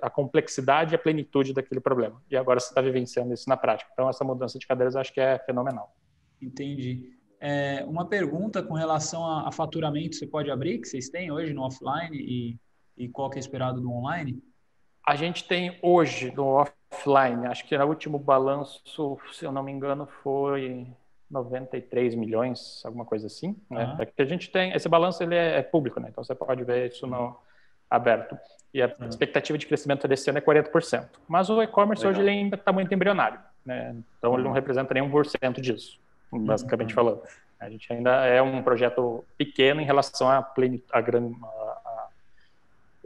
[0.00, 2.22] a complexidade e a plenitude daquele problema.
[2.30, 3.90] E agora você está vivenciando isso na prática.
[3.92, 5.94] Então essa mudança de cadeiras eu acho que é fenomenal.
[6.40, 7.18] Entendi.
[7.40, 11.52] É, uma pergunta com relação a, a, faturamento, você pode abrir que vocês têm hoje
[11.52, 12.58] no offline e,
[12.98, 14.42] e qual que é esperado do online?
[15.06, 18.82] A gente tem hoje no offline, acho que no último balanço,
[19.32, 20.86] se eu não me engano, foi
[21.30, 23.56] 93 milhões, alguma coisa assim.
[23.70, 23.84] Né?
[23.84, 24.02] Uhum.
[24.02, 26.08] É que a gente tem, esse balanço ele é, é, público, né?
[26.10, 27.36] então você pode ver isso no
[27.88, 28.36] aberto.
[28.72, 29.08] E a uhum.
[29.08, 31.08] expectativa de crescimento desse ano é 40%.
[31.26, 33.96] Mas o e-commerce hoje ele ainda está muito embrionário, né?
[34.18, 34.54] então ele não uhum.
[34.54, 35.98] representa nem 1% disso,
[36.32, 36.94] basicamente uhum.
[36.94, 37.22] falando.
[37.60, 41.02] A gente ainda é um projeto pequeno em relação à, plenit- a,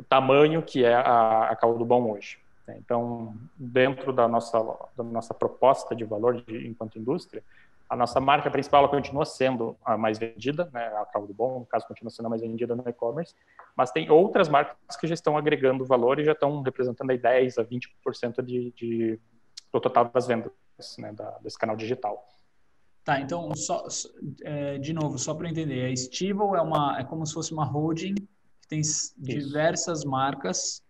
[0.03, 2.39] o tamanho que é a, a Caldo Bom hoje.
[2.77, 4.59] Então, dentro da nossa,
[4.97, 7.43] da nossa proposta de valor de, enquanto indústria,
[7.89, 11.87] A nossa marca principal continua sendo a mais vendida, né, a Caldo Bom, no caso,
[11.87, 13.35] continua sendo a mais vendida no e-commerce,
[13.77, 17.59] mas tem outras marcas que já estão agregando valor e já estão representando aí 10%
[17.59, 19.21] a 20% de, de,
[19.73, 20.53] do total das vendas
[20.99, 22.27] né, da, desse canal digital.
[23.05, 23.87] Tá, então, só,
[24.43, 27.65] é, de novo, só para entender, a Estival é, uma, é como se fosse uma
[27.65, 28.15] holding
[28.73, 29.13] tem isso.
[29.19, 30.83] diversas marcas,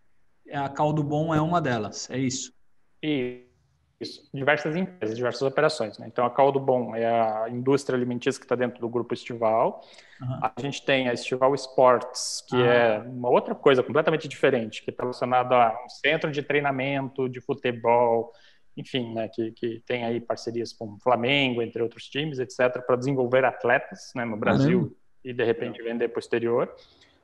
[0.51, 2.53] a Caldo Bom é uma delas, é isso?
[3.01, 4.29] Isso.
[4.33, 5.97] Diversas empresas, diversas operações.
[5.97, 6.07] Né?
[6.07, 9.81] Então, a Caldo Bom é a indústria alimentícia que está dentro do grupo Estival.
[10.21, 10.39] Uhum.
[10.41, 15.03] A gente tem a Estival Sports, que é uma outra coisa completamente diferente, que está
[15.03, 18.31] relacionada a um centro de treinamento de futebol,
[18.75, 22.95] enfim, né, que, que tem aí parcerias com o Flamengo, entre outros times, etc., para
[22.95, 24.95] desenvolver atletas né, no Brasil uhum.
[25.23, 26.73] e, de repente, vender posterior.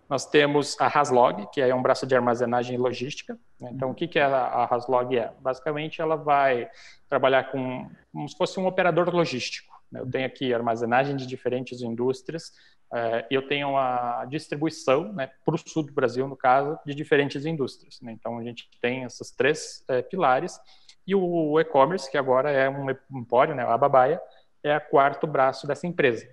[0.10, 3.38] Nós temos a Haslog, que é um braço de armazenagem e logística.
[3.60, 3.70] Né?
[3.72, 5.32] Então, o que, que a, a Haslog é?
[5.40, 6.68] Basicamente, ela vai
[7.08, 9.72] trabalhar com como se fosse um operador logístico.
[9.92, 10.00] Né?
[10.00, 12.52] Eu tenho aqui armazenagem de diferentes indústrias
[12.92, 16.96] eh, e eu tenho a distribuição né, para o sul do Brasil, no caso, de
[16.96, 18.00] diferentes indústrias.
[18.02, 18.12] Né?
[18.12, 20.60] Então, a gente tem esses três eh, pilares
[21.06, 24.20] e o e-commerce, que agora é um empório, né, a Babaia,
[24.64, 26.28] é o quarto braço dessa empresa,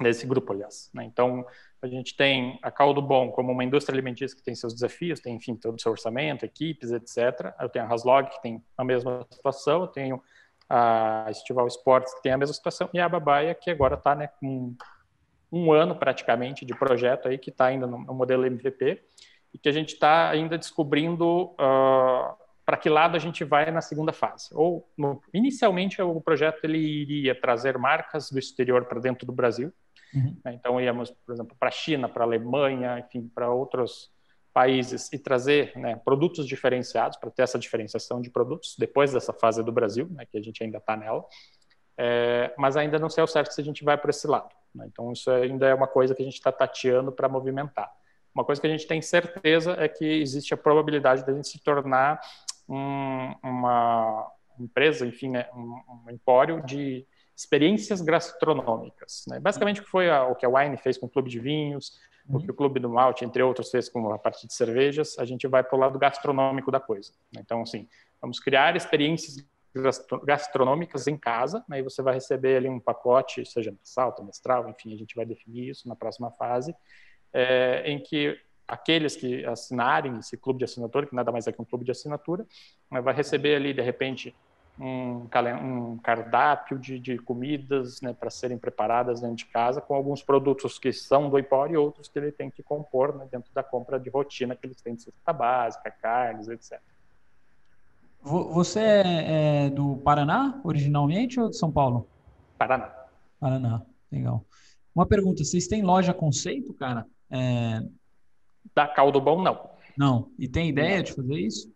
[0.00, 0.90] desse grupo, aliás.
[0.92, 1.04] Né?
[1.04, 1.44] Então,
[1.80, 5.34] a gente tem a Caldo Bom como uma indústria alimentícia que tem seus desafios, tem,
[5.34, 7.52] enfim, todo o seu orçamento, equipes, etc.
[7.60, 10.22] Eu tenho a Haslog, que tem a mesma situação, eu tenho
[10.68, 14.28] a Estival Sports, que tem a mesma situação, e a Babaia, que agora está né,
[14.40, 14.74] com
[15.50, 19.02] um ano praticamente de projeto aí, que está ainda no, modelo MVP,
[19.52, 23.80] e que a gente está ainda descobrindo uh, para que lado a gente vai na
[23.80, 24.48] segunda fase.
[24.52, 29.72] Ou, no, inicialmente, o projeto ele iria trazer marcas do exterior para dentro do Brasil,
[30.14, 30.36] Uhum.
[30.44, 30.54] Né?
[30.54, 34.10] Então, íamos, por exemplo, para a China, para a Alemanha, enfim, para outros
[34.52, 39.62] países e trazer né, produtos diferenciados para ter essa diferenciação de produtos depois dessa fase
[39.62, 41.24] do Brasil, né, que a gente ainda está nela.
[41.96, 44.50] É, mas ainda não sei ao certo se a gente vai para esse lado.
[44.74, 44.86] Né?
[44.90, 47.90] Então, isso ainda é uma coisa que a gente está tateando para movimentar.
[48.34, 51.48] Uma coisa que a gente tem certeza é que existe a probabilidade de a gente
[51.48, 52.20] se tornar
[52.68, 59.24] um, uma empresa, enfim, né, um, um empório de experiências gastronômicas.
[59.28, 59.40] Né?
[59.40, 61.98] Basicamente, o que foi a, o que a Wine fez com o Clube de Vinhos,
[62.28, 62.36] uhum.
[62.36, 65.24] o que o Clube do Malte, entre outros, fez com a parte de cervejas, a
[65.24, 67.12] gente vai para o lado gastronômico da coisa.
[67.34, 67.42] Né?
[67.44, 67.88] Então, assim,
[68.20, 69.36] vamos criar experiências
[70.24, 71.80] gastronômicas em casa, né?
[71.80, 75.70] e você vai receber ali um pacote, seja mensal, trimestral, enfim, a gente vai definir
[75.70, 76.74] isso na próxima fase,
[77.32, 81.60] é, em que aqueles que assinarem esse clube de assinatura, que nada mais é que
[81.60, 82.46] um clube de assinatura,
[82.90, 83.00] né?
[83.00, 84.34] vai receber ali, de repente,
[84.78, 85.28] um,
[85.62, 90.78] um cardápio de, de comidas né, para serem preparadas dentro de casa, com alguns produtos
[90.78, 94.00] que são do Empório e outros que ele tem que compor né, dentro da compra
[94.00, 96.80] de rotina que eles têm de cesta básica, carnes, etc.
[98.22, 102.08] Você é, é do Paraná, originalmente, ou de São Paulo?
[102.56, 102.94] Paraná.
[103.38, 104.44] Paraná, legal.
[104.94, 107.04] Uma pergunta, vocês têm loja conceito, cara?
[107.32, 107.82] É...
[108.74, 109.70] Da Caldo Bom, não.
[109.96, 110.30] Não.
[110.38, 111.02] E tem ideia não.
[111.02, 111.72] de fazer isso?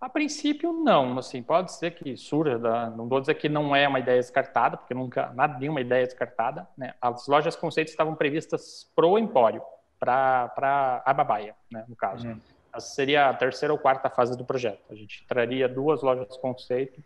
[0.00, 1.16] A princípio, não.
[1.16, 4.76] Assim, pode ser que surja, da, não vou dizer que não é uma ideia descartada,
[4.76, 6.66] porque nunca, nada nenhuma ideia descartada.
[6.76, 6.92] Né?
[7.00, 9.62] As lojas conceitos estavam previstas para o Empório,
[10.00, 12.26] para a Babaia, né, no caso.
[12.26, 12.40] Uhum.
[12.74, 14.82] Essa seria a terceira ou quarta fase do projeto.
[14.90, 17.00] A gente traria duas lojas conceito,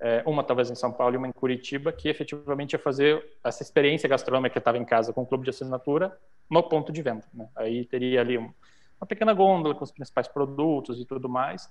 [0.00, 3.62] é, uma talvez em São Paulo e uma em Curitiba, que efetivamente ia fazer essa
[3.62, 6.16] experiência gastronômica que estava em casa com o clube de assinatura
[6.48, 7.24] no ponto de venda.
[7.34, 7.48] Né?
[7.56, 8.52] Aí teria ali um,
[9.00, 11.68] uma pequena gôndola com os principais produtos e tudo mais,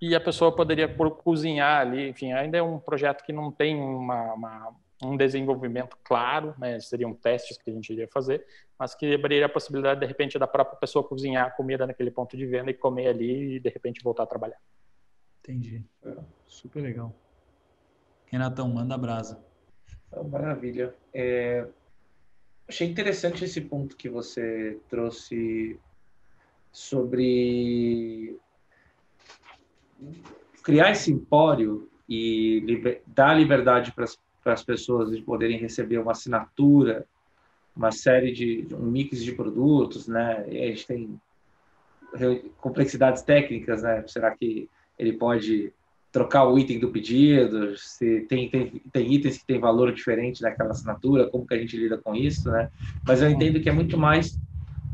[0.00, 4.32] e a pessoa poderia cozinhar ali, enfim, ainda é um projeto que não tem uma,
[4.34, 6.78] uma, um desenvolvimento claro, né?
[6.78, 8.46] seriam testes que a gente iria fazer,
[8.78, 12.36] mas que abriria a possibilidade, de repente, da própria pessoa cozinhar a comida naquele ponto
[12.36, 14.60] de venda e comer ali e, de repente, voltar a trabalhar.
[15.42, 15.84] Entendi.
[16.46, 17.12] Super legal.
[18.30, 19.42] Renatão, manda brasa.
[20.30, 20.94] Maravilha.
[21.12, 21.66] É...
[22.68, 25.78] Achei interessante esse ponto que você trouxe
[26.70, 28.38] sobre
[30.62, 34.04] criar esse empório e liber, dar liberdade para
[34.52, 37.06] as pessoas de poderem receber uma assinatura,
[37.74, 40.44] uma série de um mix de produtos, né?
[40.48, 41.20] E a gente tem
[42.58, 44.04] complexidades técnicas, né?
[44.06, 45.72] Será que ele pode
[46.10, 47.76] trocar o item do pedido?
[47.76, 51.76] Se tem, tem, tem itens que têm valor diferente naquela assinatura, como que a gente
[51.76, 52.70] lida com isso, né?
[53.06, 54.38] Mas eu entendo que é muito mais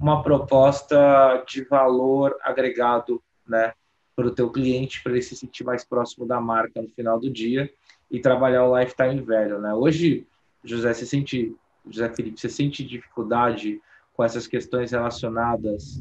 [0.00, 3.72] uma proposta de valor agregado, né?
[4.14, 7.30] para o teu cliente, para ele se sentir mais próximo da marca no final do
[7.30, 7.70] dia
[8.10, 9.74] e trabalhar o lifetime velho, né?
[9.74, 10.26] Hoje,
[10.62, 11.54] José, você sente,
[11.90, 13.80] José Felipe, você sente dificuldade
[14.12, 16.00] com essas questões relacionadas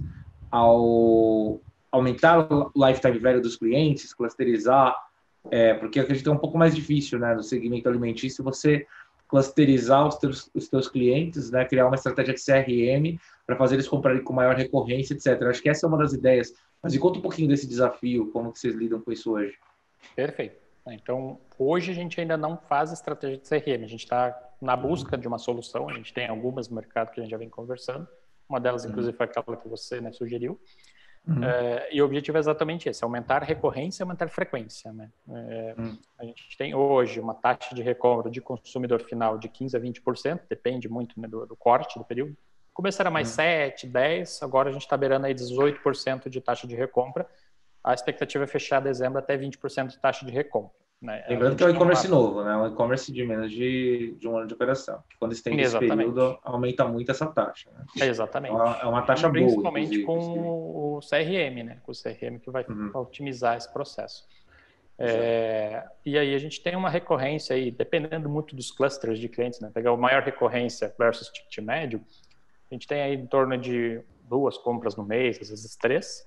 [0.52, 1.60] ao
[1.93, 4.95] aumentar o lifetime velho dos clientes, clusterizar,
[5.51, 8.88] é, porque acredito que é um pouco mais difícil, né, no segmento alimentício, você
[9.27, 11.65] clusterizar os teus, os teus clientes, né?
[11.65, 15.41] criar uma estratégia de CRM para fazer eles comprarem com maior recorrência, etc.
[15.43, 16.53] Acho que essa é uma das ideias.
[16.84, 19.58] Mas me conta um pouquinho desse desafio, como que vocês lidam com isso hoje.
[20.15, 20.56] Perfeito.
[20.88, 25.17] Então, hoje a gente ainda não faz estratégia de CRM, a gente está na busca
[25.17, 28.08] de uma solução, a gente tem algumas no mercado que a gente já vem conversando,
[28.47, 30.60] uma delas, inclusive, foi aquela que você né, sugeriu,
[31.25, 31.43] Uhum.
[31.43, 34.91] É, e o objetivo é exatamente esse: aumentar a recorrência e aumentar a frequência.
[34.91, 35.09] Né?
[35.29, 35.97] É, uhum.
[36.19, 40.41] A gente tem hoje uma taxa de recompra de consumidor final de 15% a 20%,
[40.49, 42.36] depende muito né, do, do, corte do período.
[42.73, 43.36] Começaram mais uhum.
[43.36, 47.25] 7, 10, agora a gente está beirando aí 18% de taxa de recompra.
[47.83, 50.83] A expectativa é fechar dezembro até 20% de taxa de recompra.
[51.04, 51.22] Né?
[51.28, 52.56] Lembrando que é um e-commerce novo, né?
[52.56, 55.04] um e-commerce de menos de, de um ano de operação.
[55.20, 57.70] Quando estende esse período, aumenta muito essa taxa.
[57.72, 58.08] Né?
[58.08, 58.56] Exatamente.
[58.56, 60.13] É uma taxa Principalmente boa.
[60.13, 61.78] Principalmente com o CRM, né?
[61.84, 62.89] com o CRM que vai uhum.
[62.96, 64.26] otimizar esse processo.
[64.98, 69.60] É, e aí a gente tem uma recorrência aí, dependendo muito dos clusters de clientes,
[69.60, 69.72] né?
[69.74, 72.02] Pegar o maior recorrência versus ticket médio,
[72.72, 76.26] a gente tem aí em torno de duas compras no mês, às vezes três.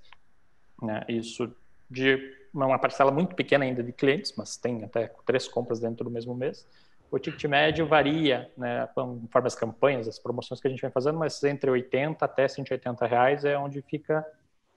[0.82, 1.02] Né?
[1.08, 1.50] Isso
[1.90, 2.18] de
[2.64, 6.34] uma parcela muito pequena ainda de clientes, mas tem até três compras dentro do mesmo
[6.34, 6.66] mês.
[7.10, 11.18] O ticket médio varia, né, conforme as campanhas, as promoções que a gente vem fazendo,
[11.18, 14.26] mas entre 80 até 180 reais é onde fica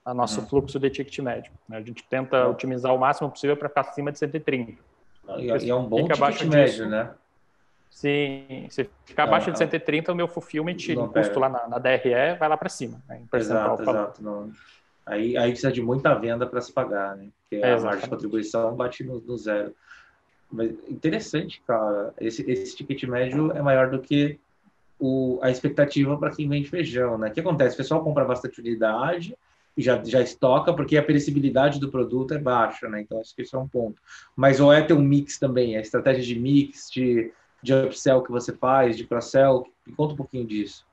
[0.04, 0.46] o nosso uhum.
[0.46, 1.52] fluxo de ticket médio.
[1.68, 1.78] Né?
[1.78, 2.52] A gente tenta uhum.
[2.52, 4.72] otimizar o máximo possível para ficar acima de 130.
[5.38, 7.10] E, e é um bom ticket médio, disso, né?
[7.90, 12.36] Sim, se ficar abaixo de 130, o meu fulfillment, o custo lá na, na, DRE,
[12.38, 13.02] vai lá para cima.
[13.08, 14.22] Né, exato, exato.
[14.22, 14.50] Não,
[15.10, 17.30] Aí, aí precisa de muita venda para se pagar, né?
[17.42, 19.74] Porque é, a margem de contribuição bate no, no, zero.
[20.50, 22.14] Mas interessante, cara.
[22.20, 24.38] Esse, esse ticket médio é maior do que
[25.00, 27.28] o, a expectativa para quem vende feijão, né?
[27.28, 27.74] O que acontece?
[27.74, 29.36] O pessoal compra bastante unidade
[29.76, 33.00] e já, já estoca porque a perecibilidade do produto é baixa, né?
[33.00, 34.00] Então, acho que isso é um ponto.
[34.36, 38.30] Mas ou é ter um mix também, a estratégia de mix, de, de upsell que
[38.30, 39.66] você faz, de cross-sell.
[39.84, 40.86] Me conta um pouquinho disso.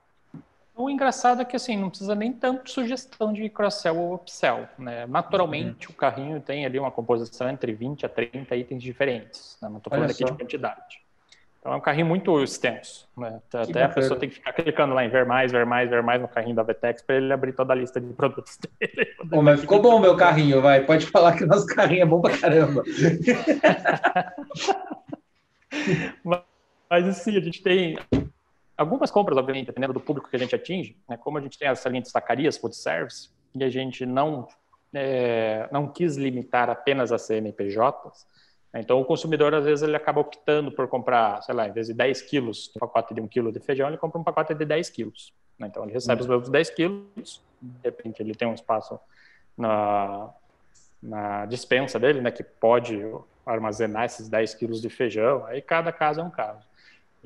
[0.77, 4.67] O engraçado é que assim, não precisa nem tanto sugestão de cross-sell ou upsell.
[4.77, 5.07] Né?
[5.07, 5.93] Naturalmente, uhum.
[5.93, 9.57] o carrinho tem ali uma composição entre 20 a 30 itens diferentes.
[9.59, 9.69] Né?
[9.69, 11.01] Não estou falando aqui de quantidade.
[11.59, 13.09] Então é um carrinho muito extenso.
[13.17, 13.41] Né?
[13.51, 16.21] Até a pessoa tem que ficar clicando lá em ver mais, ver mais, ver mais
[16.21, 19.15] no carrinho da Vetex para ele abrir toda a lista de produtos dele.
[19.25, 20.85] Bom, mas ficou bom o meu carrinho, vai.
[20.85, 22.83] Pode falar que o nosso carrinho é bom pra caramba.
[26.23, 26.41] mas,
[26.87, 27.97] mas assim, a gente tem
[28.77, 31.67] Algumas compras, obviamente, dependendo do público que a gente atinge, né, como a gente tem
[31.67, 34.47] essa linha de sacarias, food service, e a gente não,
[34.93, 38.27] é, não quis limitar apenas a CNPJs,
[38.71, 41.87] né, então o consumidor, às vezes, ele acaba optando por comprar, sei lá, em vez
[41.87, 44.63] de 10 quilos, um pacote de 1 quilo de feijão, ele compra um pacote de
[44.63, 45.33] 10 quilos.
[45.57, 48.99] Né, então ele recebe os mesmos 10 quilos, de repente ele tem um espaço
[49.57, 50.29] na,
[51.01, 53.01] na dispensa dele, né, que pode
[53.43, 56.66] armazenar esses 10 quilos de feijão, aí cada caso é um caso.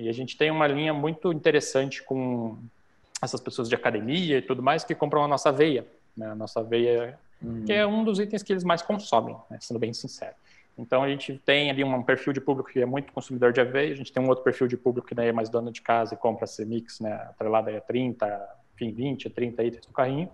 [0.01, 2.57] E a gente tem uma linha muito interessante com
[3.21, 5.85] essas pessoas de academia e tudo mais que compram a nossa aveia,
[6.17, 6.27] né?
[6.27, 7.63] A nossa aveia, hum.
[7.65, 9.59] que é um dos itens que eles mais consomem, né?
[9.61, 10.33] sendo bem sincero.
[10.77, 13.93] Então a gente tem ali um perfil de público que é muito consumidor de aveia,
[13.93, 16.15] a gente tem um outro perfil de público que daí é mais dono de casa
[16.15, 20.29] e compra esse mix, né, atrelado aí a 30, enfim, 20, 30 itens no carrinho.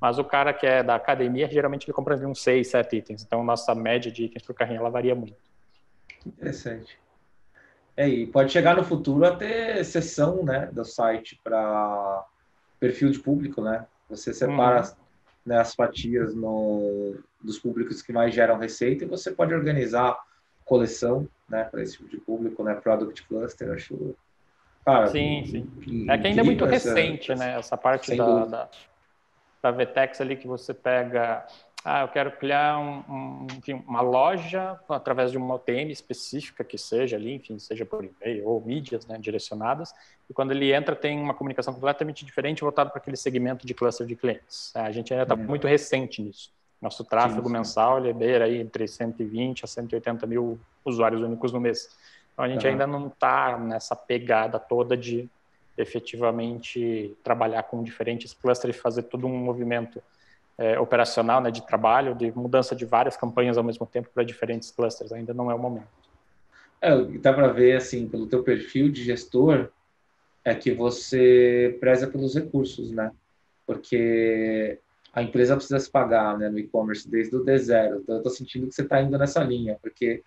[0.00, 3.22] Mas o cara que é da academia, geralmente ele compra uns 6, 7 itens.
[3.22, 5.36] Então nossa média de itens por carrinho ela varia muito.
[6.26, 6.98] Interessante.
[7.96, 12.24] É, e pode chegar no futuro a ter sessão né, do site para
[12.80, 13.86] perfil de público, né?
[14.08, 14.92] Você separa uhum.
[15.46, 20.18] né, as fatias no, dos públicos que mais geram receita e você pode organizar
[20.64, 22.74] coleção né, para esse tipo de público, né?
[22.74, 24.16] Product Cluster, acho.
[24.84, 26.10] Cara, sim, sim.
[26.10, 27.58] É que ainda é muito recente, essa, né?
[27.58, 28.70] Essa parte da, da,
[29.62, 31.46] da Vetex ali que você pega
[31.84, 36.78] ah, eu quero criar um, um, enfim, uma loja através de uma OTM específica que
[36.78, 39.92] seja ali, enfim, seja por e-mail ou mídias né, direcionadas,
[40.30, 44.06] e quando ele entra tem uma comunicação completamente diferente voltada para aquele segmento de cluster
[44.06, 44.70] de clientes.
[44.76, 45.42] A gente ainda está uhum.
[45.42, 46.52] muito recente nisso.
[46.80, 47.52] Nosso tráfego sim, sim.
[47.52, 51.88] mensal ele é beira aí entre 120 a 180 mil usuários únicos no mês.
[52.32, 52.72] Então a gente uhum.
[52.72, 55.28] ainda não está nessa pegada toda de
[55.76, 60.02] efetivamente trabalhar com diferentes clusters e fazer todo um movimento
[60.58, 64.70] é, operacional, né, de trabalho, de mudança de várias campanhas ao mesmo tempo para diferentes
[64.70, 65.12] clusters.
[65.12, 65.88] Ainda não é o momento.
[66.80, 69.68] É, dá para ver, assim, pelo teu perfil de gestor,
[70.44, 73.12] é que você preza pelos recursos, né?
[73.64, 74.78] Porque
[75.12, 78.00] a empresa precisa se pagar né, no e-commerce desde o D0.
[78.00, 80.22] Então, eu estou sentindo que você está indo nessa linha, porque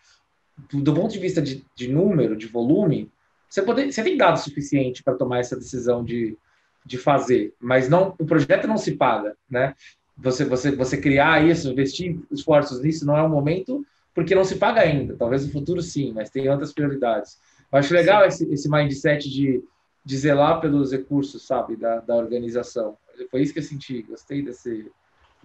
[0.71, 3.11] do ponto de vista de, de número, de volume,
[3.49, 6.37] você, pode, você tem dado suficiente para tomar essa decisão de,
[6.85, 9.75] de fazer, mas não o projeto não se paga, né?
[10.17, 14.55] Você, você, você criar isso, investir esforços nisso não é o momento, porque não se
[14.55, 15.15] paga ainda.
[15.15, 17.37] Talvez no futuro sim, mas tem outras prioridades.
[17.71, 19.61] Eu acho legal esse, esse mindset de,
[20.03, 22.97] de zelar pelos recursos, sabe, da, da organização.
[23.29, 24.89] Foi isso que eu senti, gostei desse,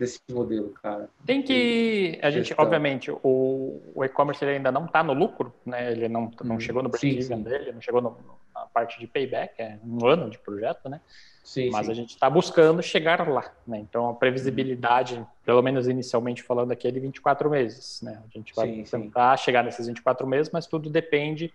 [0.01, 1.11] desse modelo, cara.
[1.27, 2.65] Tem que a gente, gestão.
[2.65, 5.93] obviamente, o, o e-commerce ainda não está no lucro, né?
[5.93, 8.17] Ele não, não hum, chegou no break-even dele, não chegou no,
[8.55, 11.03] na parte de payback, é um ano de projeto, né?
[11.45, 11.93] Sim, Mas sim.
[11.93, 13.79] a gente está buscando chegar lá, né?
[13.79, 15.27] Então a previsibilidade, uhum.
[15.45, 18.23] pelo menos inicialmente falando aqui, é de 24 meses, né?
[18.25, 21.53] A gente vai sim, tentar chegar nesses 24 meses, mas tudo depende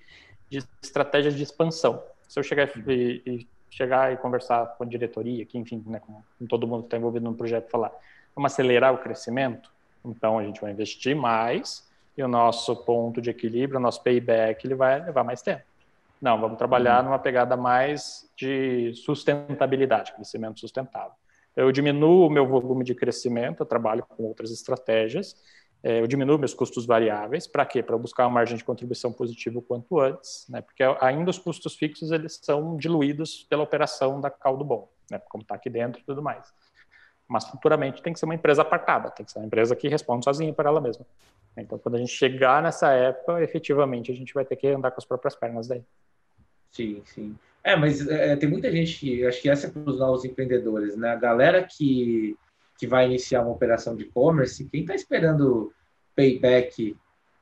[0.47, 2.03] de estratégias de expansão.
[2.27, 6.21] Se eu chegar e, e chegar e conversar com a diretoria, aqui, enfim, né, com,
[6.37, 7.91] com todo mundo que está envolvido no projeto, falar,
[8.35, 9.71] vamos acelerar o crescimento,
[10.03, 14.65] então a gente vai investir mais e o nosso ponto de equilíbrio, o nosso payback,
[14.65, 15.63] ele vai levar mais tempo.
[16.21, 21.11] Não, vamos trabalhar numa pegada mais de sustentabilidade, crescimento sustentável.
[21.55, 25.35] Eu diminuo o meu volume de crescimento, eu trabalho com outras estratégias,
[25.83, 27.83] é, eu diminuo meus custos variáveis, para quê?
[27.83, 30.61] Para buscar uma margem de contribuição positiva o quanto antes, né?
[30.61, 35.21] porque ainda os custos fixos eles são diluídos pela operação da caldo bom, né?
[35.29, 36.51] como está aqui dentro e tudo mais.
[37.27, 40.23] Mas futuramente tem que ser uma empresa apartada, tem que ser uma empresa que responde
[40.25, 41.05] sozinha por ela mesma.
[41.57, 44.99] Então, quando a gente chegar nessa época, efetivamente a gente vai ter que andar com
[44.99, 45.83] as próprias pernas daí.
[46.71, 47.35] Sim, sim.
[47.63, 50.95] É, mas é, tem muita gente que acho que essa é para os novos empreendedores,
[50.95, 51.09] né?
[51.09, 52.37] A galera que,
[52.77, 55.73] que vai iniciar uma operação de e-commerce, quem está esperando
[56.15, 56.95] payback,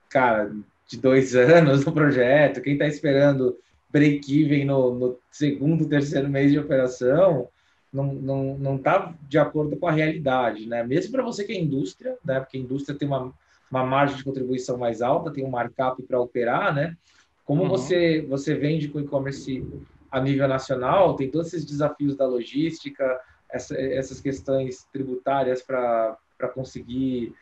[0.09, 0.49] cara,
[0.87, 3.57] de dois anos no projeto, quem está esperando
[3.91, 7.49] break-even no, no, segundo, terceiro mês de operação,
[7.93, 10.83] não, não, não tá de acordo com a realidade, né?
[10.83, 12.39] Mesmo para você que é indústria, né?
[12.39, 13.31] Porque a indústria tem uma,
[13.69, 16.97] uma margem de contribuição mais alta, tem um markup para operar, né?
[17.45, 17.69] Como uhum.
[17.69, 19.63] você, você vende com e-commerce
[20.11, 23.19] a nível nacional, tem todos esses desafios da logística,
[23.49, 26.17] essa, essas questões tributárias para
[26.55, 27.35] conseguir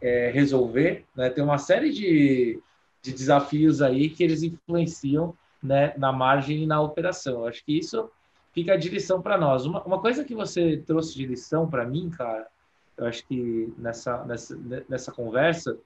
[0.00, 1.30] é, resolver, né?
[1.30, 2.60] Tem uma série de,
[3.02, 7.44] de desafios aí que eles influenciam né, na margem e na operação.
[7.44, 8.08] Acho que isso
[8.56, 9.66] fica de lição para nós.
[9.66, 12.48] Uma, uma coisa que você trouxe de lição para mim, cara,
[12.96, 15.78] eu acho que nessa, nessa, nessa conversa,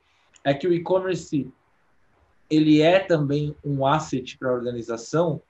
[0.44, 1.52] é que o e-commerce
[2.48, 5.42] ele é também um asset para a organização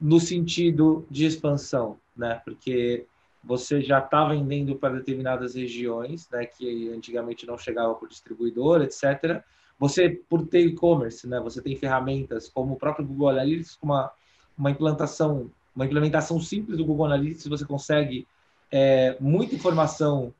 [0.00, 2.40] no sentido de expansão, né?
[2.44, 3.06] Porque
[3.42, 6.46] você já está vendendo para determinadas regiões, né?
[6.46, 9.42] Que antigamente não chegava por distribuidor, etc.
[9.80, 11.40] Você, por ter e-commerce, né?
[11.40, 14.12] Você tem ferramentas como o próprio Google Analytics, uma
[14.56, 18.26] uma implantação, uma implementação simples do Google Analytics, você consegue
[18.70, 20.32] é, muita informação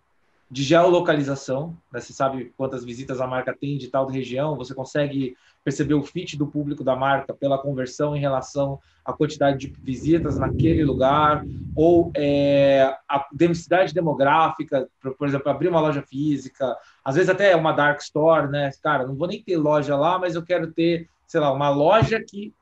[0.53, 1.99] de geolocalização, né?
[1.99, 6.37] você sabe quantas visitas a marca tem de tal região, você consegue perceber o fit
[6.37, 11.43] do público da marca pela conversão em relação à quantidade de visitas naquele lugar,
[11.75, 17.73] ou é, a densidade demográfica, por, exemplo, abrir uma loja física, às vezes até uma
[17.73, 18.71] dark store, né?
[18.83, 22.23] Cara, não vou nem ter loja lá, mas eu quero ter, sei lá, uma loja
[22.23, 22.53] que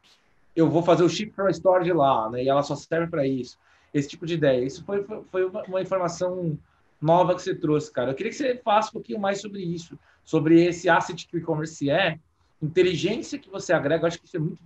[0.54, 2.42] eu vou fazer o ship from store de lá, né?
[2.42, 3.58] E ela só serve para isso.
[3.92, 4.64] Esse tipo de ideia.
[4.64, 6.58] Isso foi, foi, uma, informação
[7.00, 8.10] nova que você trouxe, cara.
[8.10, 11.40] Eu queria que você falasse um pouquinho mais sobre isso, sobre esse asset que o
[11.40, 12.18] e-commerce é,
[12.62, 14.04] inteligência que você agrega.
[14.04, 14.58] Eu acho que isso é muito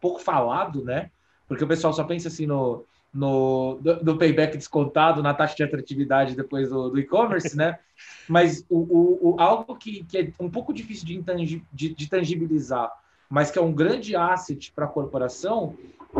[0.00, 1.10] pouco falado, né?
[1.46, 6.36] Porque o pessoal só pensa assim no, no, no payback descontado, na taxa de atratividade
[6.36, 7.78] depois do, do e-commerce, né?
[8.28, 12.08] Mas o, o, o, algo que, que é um pouco difícil de, intangi, de, de
[12.08, 12.92] tangibilizar,
[13.28, 15.76] mas que é um grande asset para a corporação,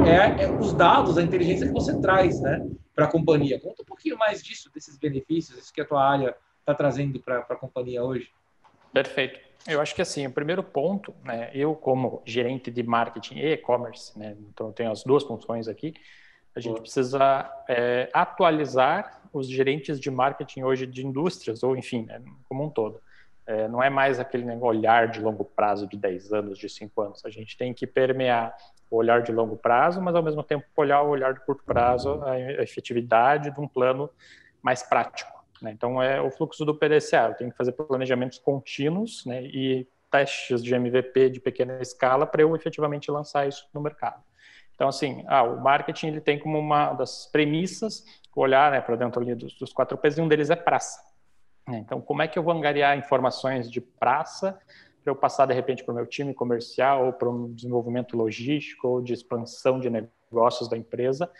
[0.06, 2.66] é, é, os dados, a inteligência que você traz, né?
[2.98, 3.60] para a companhia.
[3.60, 7.38] Conta um pouquinho mais disso, desses benefícios, isso que a tua área está trazendo para
[7.38, 8.28] a companhia hoje.
[8.92, 9.38] Perfeito.
[9.68, 14.18] Eu acho que assim, o primeiro ponto, né, eu como gerente de marketing e e-commerce,
[14.18, 15.94] né, então eu tenho as duas funções aqui,
[16.56, 16.82] a gente Boa.
[16.82, 22.70] precisa é, atualizar os gerentes de marketing hoje de indústrias, ou enfim, né, como um
[22.70, 23.00] todo.
[23.48, 27.24] É, não é mais aquele olhar de longo prazo de 10 anos, de 5 anos.
[27.24, 28.54] A gente tem que permear
[28.90, 32.22] o olhar de longo prazo, mas ao mesmo tempo olhar o olhar de curto prazo,
[32.24, 34.10] a efetividade de um plano
[34.62, 35.32] mais prático.
[35.62, 35.72] Né?
[35.72, 37.28] Então, é o fluxo do PDCA.
[37.28, 42.42] Eu tenho que fazer planejamentos contínuos né, e testes de MVP de pequena escala para
[42.42, 44.22] eu efetivamente lançar isso no mercado.
[44.74, 48.04] Então, assim, ah, o marketing ele tem como uma das premissas
[48.36, 51.00] olhar né, para dentro dos, dos quatro P's e um deles é praça.
[51.76, 54.58] Então, como é que eu vou angariar informações de praça
[55.02, 58.88] para eu passar de repente para o meu time comercial ou para um desenvolvimento logístico
[58.88, 61.30] ou de expansão de negócios da empresa,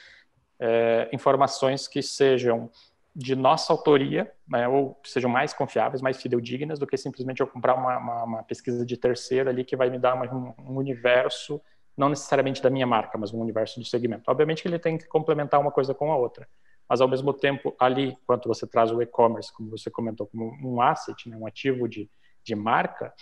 [0.58, 2.70] é, informações que sejam
[3.14, 7.46] de nossa autoria, né, ou que sejam mais confiáveis, mais fidedignas, do que simplesmente eu
[7.46, 10.76] comprar uma, uma, uma pesquisa de terceiro ali que vai me dar uma, um, um,
[10.76, 11.60] universo,
[11.96, 14.30] não necessariamente da minha marca, mas um universo do segmento.
[14.30, 16.46] Obviamente que ele tem que complementar uma coisa com a outra,
[16.88, 20.80] mas ao mesmo tempo ali, quando você traz o e-commerce, como você comentou, como um
[20.80, 22.10] asset, né, um ativo de,
[22.42, 23.12] de marca,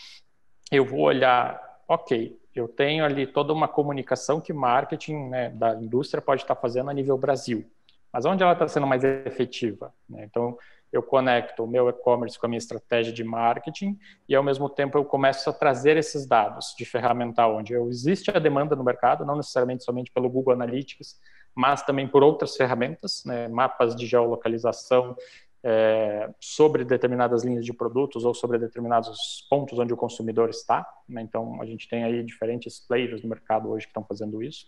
[0.71, 6.23] eu vou olhar, ok, eu tenho ali toda uma comunicação que marketing né, da indústria
[6.23, 7.71] pode estar fazendo a nível Brasil.
[8.13, 9.93] Mas onde ela está sendo mais efetiva?
[10.09, 10.25] Né?
[10.25, 10.57] Então,
[10.93, 13.99] eu conecto o meu e-commerce com a minha estratégia de marketing
[14.29, 18.39] e, ao mesmo tempo, eu começo a trazer esses dados de ferramental, onde existe a
[18.39, 21.21] demanda no mercado, não necessariamente somente pelo Google Analytics,
[21.57, 23.49] mas também por outras ferramentas, né?
[23.49, 25.17] mapas de geolocalização,
[25.65, 30.87] é, sobre determinadas linhas de produtos ou sobre determinados pontos onde o consumidor está.
[31.09, 31.23] Né?
[31.23, 34.67] Então, a gente tem aí diferentes players no mercado hoje que estão fazendo isso.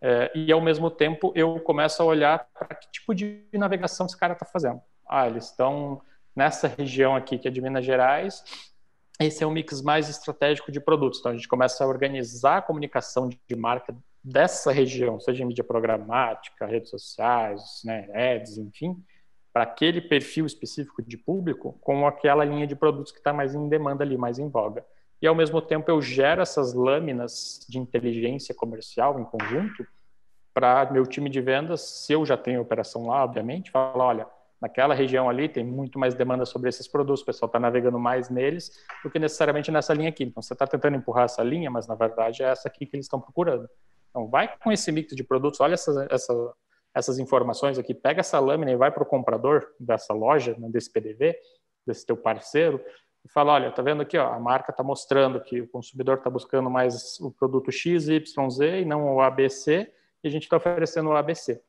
[0.00, 4.16] É, e, ao mesmo tempo, eu começo a olhar para que tipo de navegação esse
[4.16, 4.80] cara está fazendo.
[5.08, 6.00] Ah, eles estão
[6.36, 8.44] nessa região aqui, que é de Minas Gerais,
[9.18, 11.18] esse é o mix mais estratégico de produtos.
[11.18, 15.64] Então, a gente começa a organizar a comunicação de marca dessa região, seja em mídia
[15.64, 19.02] programática, redes sociais, né, ads, enfim,
[19.52, 23.68] para aquele perfil específico de público com aquela linha de produtos que está mais em
[23.68, 24.84] demanda ali, mais em voga.
[25.20, 29.86] E ao mesmo tempo eu gero essas lâminas de inteligência comercial em conjunto
[30.54, 34.26] para meu time de vendas, se eu já tenho operação lá, obviamente, falar, olha,
[34.60, 38.28] naquela região ali tem muito mais demanda sobre esses produtos, o pessoal está navegando mais
[38.28, 40.24] neles do que necessariamente nessa linha aqui.
[40.24, 43.06] Então você está tentando empurrar essa linha, mas na verdade é essa aqui que eles
[43.06, 43.68] estão procurando.
[44.10, 46.54] Então vai com esse mix de produtos, olha essa, essa
[46.94, 50.92] essas informações aqui, pega essa lâmina e vai para o comprador dessa loja, né, desse
[50.92, 51.36] PDV,
[51.86, 52.84] desse teu parceiro,
[53.24, 56.30] e fala, olha, tá vendo aqui, ó, a marca está mostrando que o consumidor está
[56.30, 59.92] buscando mais o produto X, Y, Z e não o ABC,
[60.22, 61.62] e a gente está oferecendo o ABC.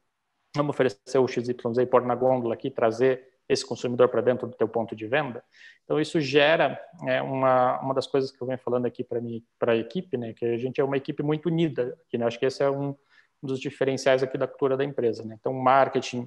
[0.55, 4.55] Vamos oferecer o XYZ e pôr na gôndola aqui, trazer esse consumidor para dentro do
[4.55, 5.43] teu ponto de venda.
[5.83, 9.43] Então isso gera é, uma, uma das coisas que eu venho falando aqui para mim,
[9.59, 12.39] para a equipe, né, que a gente é uma equipe muito unida, que né, acho
[12.39, 12.95] que esse é um
[13.43, 15.25] um dos diferenciais aqui da cultura da empresa.
[15.25, 15.35] Né?
[15.39, 16.25] Então, marketing,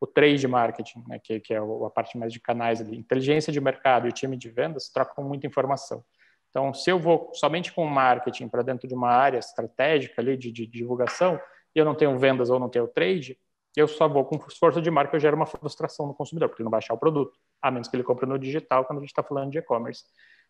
[0.00, 3.60] o trade marketing, né, que, que, é a parte mais de canais ali, inteligência de
[3.60, 6.04] mercado e o time de vendas trocam muita informação.
[6.50, 10.50] Então, se eu vou somente com marketing para dentro de uma área estratégica ali de,
[10.50, 11.38] de, divulgação
[11.74, 13.38] e eu não tenho vendas ou não tenho trade,
[13.76, 16.64] eu só vou com esforço de marca, eu gero uma frustração no consumidor, porque ele
[16.66, 19.10] não vai achar o produto, a menos que ele compre no digital, quando a gente
[19.10, 20.04] está falando de e-commerce.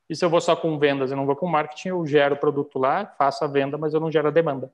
[0.08, 2.38] E se eu vou só com vendas e não vou com marketing, eu gero o
[2.38, 4.72] produto lá, faço a venda, mas eu não gero a demanda.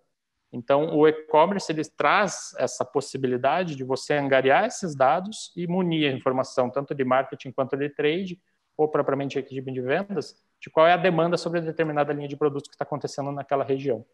[0.53, 6.14] Então, o e-commerce ele traz essa possibilidade de você angariar esses dados e munir a
[6.14, 8.38] informação, tanto de marketing quanto de trade,
[8.76, 12.68] ou propriamente equipe de vendas, de qual é a demanda sobre determinada linha de produtos
[12.68, 14.05] que está acontecendo naquela região.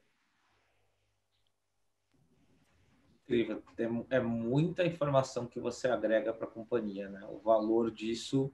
[3.29, 3.63] Incrível.
[4.09, 7.21] É muita informação que você agrega para a companhia, né?
[7.29, 8.51] O valor disso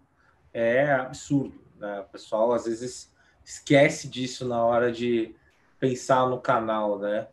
[0.53, 1.61] é absurdo.
[1.79, 2.01] Né?
[2.01, 3.13] O pessoal às vezes
[3.45, 5.33] esquece disso na hora de
[5.79, 7.29] pensar no canal, né?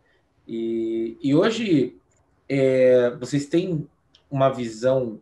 [0.48, 2.00] E, e hoje
[2.48, 3.90] é, vocês têm
[4.30, 5.20] uma visão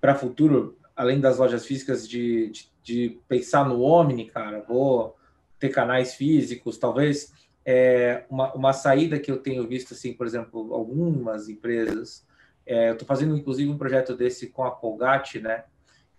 [0.00, 4.64] para futuro, além das lojas físicas, de, de, de, pensar no Omni, cara?
[4.66, 5.14] Vou
[5.58, 7.34] ter canais físicos, talvez
[7.70, 12.26] é, uma, uma saída que eu tenho visto, assim, por exemplo, algumas empresas.
[12.66, 15.64] É, eu estou fazendo, inclusive, um projeto desse com a Colgate, né?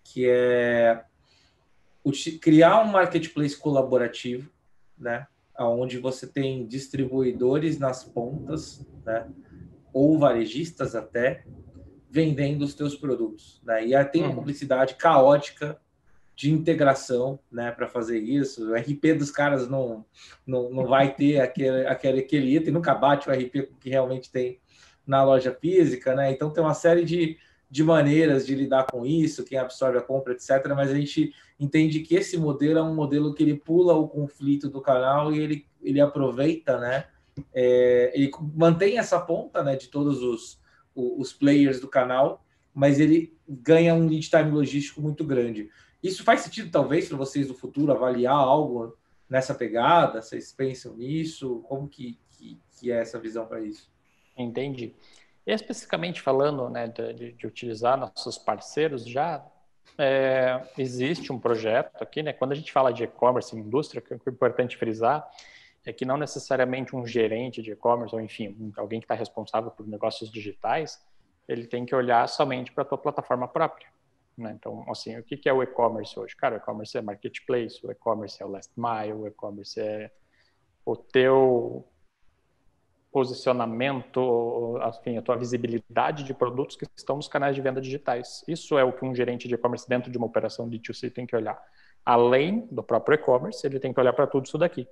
[0.02, 1.04] Que é
[2.40, 4.50] criar um marketplace colaborativo,
[4.98, 5.26] né?
[5.58, 9.28] onde você tem distribuidores nas pontas, né,
[9.92, 11.44] ou varejistas até,
[12.10, 13.60] vendendo os teus produtos.
[13.64, 13.86] Né?
[13.86, 14.36] E tem uma uhum.
[14.36, 15.80] publicidade caótica
[16.42, 18.68] de integração né, para fazer isso.
[18.68, 20.04] O RP dos caras não,
[20.44, 24.58] não, não vai ter aquele, aquele, aquele item, nunca bate o RP que realmente tem
[25.06, 26.16] na loja física.
[26.16, 26.32] Né?
[26.32, 27.38] Então tem uma série de,
[27.70, 30.66] de maneiras de lidar com isso, quem absorve a compra, etc.
[30.74, 34.68] Mas a gente entende que esse modelo é um modelo que ele pula o conflito
[34.68, 37.04] do canal e ele, ele aproveita, né?
[37.54, 40.60] É, ele mantém essa ponta né, de todos os,
[40.92, 45.70] os players do canal, mas ele ganha um lead time logístico muito grande.
[46.02, 48.96] Isso faz sentido, talvez, para vocês no futuro avaliar algo
[49.28, 50.20] nessa pegada?
[50.20, 51.64] Vocês pensam nisso?
[51.68, 53.90] Como que, que, que é essa visão para isso?
[54.36, 54.94] Entendi.
[55.46, 59.44] Especificamente falando né, de, de utilizar nossos parceiros, já
[59.98, 62.32] é, existe um projeto aqui, né?
[62.32, 65.28] Quando a gente fala de e-commerce indústria, que é importante frisar
[65.84, 69.86] é que não necessariamente um gerente de e-commerce ou enfim alguém que está responsável por
[69.86, 71.04] negócios digitais,
[71.48, 73.88] ele tem que olhar somente para a tua plataforma própria.
[74.36, 74.52] Né?
[74.58, 76.34] Então, assim, o que, é o e-commerce hoje?
[76.36, 80.10] Cara, o e-commerce é marketplace, o e-commerce é o last mile, o e-commerce é
[80.84, 81.86] o teu
[83.12, 88.42] posicionamento, enfim, a tua visibilidade de produtos que estão nos canais de venda digitais.
[88.48, 91.26] Isso é o que um gerente de e-commerce dentro de uma operação de 2C tem
[91.26, 91.62] que olhar.
[92.04, 94.88] Além do próprio e-commerce, ele tem que olhar para tudo isso daqui.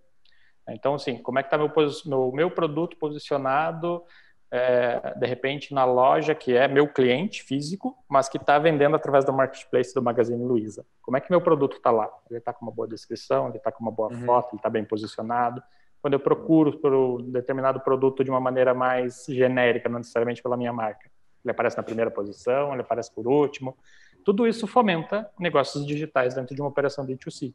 [0.69, 1.73] Então, assim, como é que está meu,
[2.07, 4.05] meu, meu produto posicionado,
[4.53, 9.25] é, de repente, na loja que é meu cliente físico, mas que está vendendo através
[9.25, 10.85] do marketplace do Magazine Luiza?
[11.03, 12.11] Como é que meu produto está lá?
[12.29, 14.25] Ele está com uma boa descrição, ele está com uma boa uhum.
[14.25, 15.63] foto, ele está bem posicionado,
[16.03, 20.57] quando eu procuro por um determinado produto de uma maneira mais genérica, não necessariamente pela
[20.57, 21.11] minha marca.
[21.45, 23.77] Ele aparece na primeira posição, ele aparece por último.
[24.25, 27.55] Tudo isso fomenta negócios digitais dentro de uma operação D2C.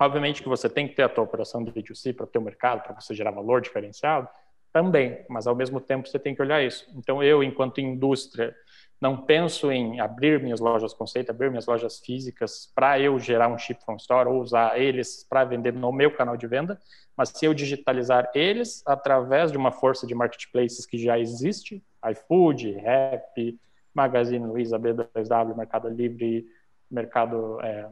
[0.00, 2.82] Obviamente que você tem que ter a tua operação de D2C para ter o mercado,
[2.82, 4.28] para você gerar valor diferenciado,
[4.72, 6.86] também, mas ao mesmo tempo você tem que olhar isso.
[6.96, 8.54] Então eu, enquanto indústria,
[9.00, 13.58] não penso em abrir minhas lojas conceito, abrir minhas lojas físicas para eu gerar um
[13.58, 16.80] ship from store ou usar eles para vender no meu canal de venda,
[17.16, 22.72] mas se eu digitalizar eles através de uma força de marketplaces que já existe, iFood,
[22.72, 23.58] Rap,
[23.92, 26.46] Magazine Luiza, B2W, Mercado Livre,
[26.88, 27.88] Mercado é,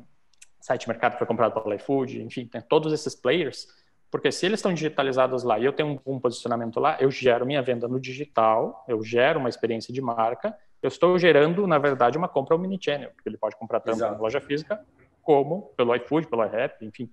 [0.61, 3.67] site mercado que foi comprado pelo iFood, enfim, tem todos esses players,
[4.11, 7.63] porque se eles estão digitalizados lá e eu tenho um, posicionamento lá, eu gero minha
[7.63, 12.29] venda no digital, eu gero uma experiência de marca, eu estou gerando, na verdade, uma
[12.29, 14.15] compra omnichannel, porque ele pode comprar tanto Exato.
[14.15, 14.85] na loja física
[15.23, 17.09] como pelo iFood, pelo iRap, enfim.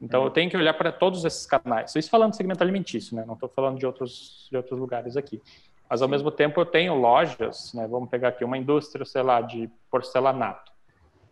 [0.00, 1.94] Então, eu tenho que olhar para todos esses canais.
[1.94, 3.24] Isso falando de segmento alimentício, né?
[3.26, 5.40] Não estou falando de outros, de outros lugares aqui.
[5.88, 7.86] Mas, ao mesmo tempo, eu tenho lojas, né?
[7.86, 10.73] Vamos pegar aqui uma indústria, sei lá, de porcelanato.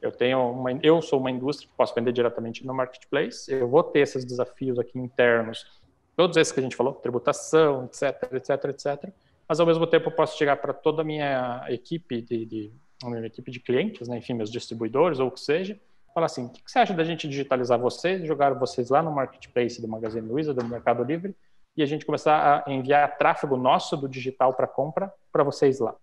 [0.02, 3.50] Eu tenho uma, eu sou uma indústria que posso vender diretamente no marketplace.
[3.50, 5.80] Eu vou ter esses desafios aqui internos,
[6.16, 9.10] todos esses que a gente falou, tributação, etc, etc, etc.
[9.48, 12.72] Mas ao mesmo tempo eu posso chegar para toda a minha equipe de, de
[13.04, 15.78] minha equipe de clientes, né, enfim, meus distribuidores ou o que seja,
[16.12, 19.80] falar assim: o que você acha da gente digitalizar vocês, jogar vocês lá no marketplace
[19.80, 21.34] do Magazine Luiza, do Mercado Livre,
[21.76, 25.94] e a gente começar a enviar tráfego nosso do digital para compra para vocês lá.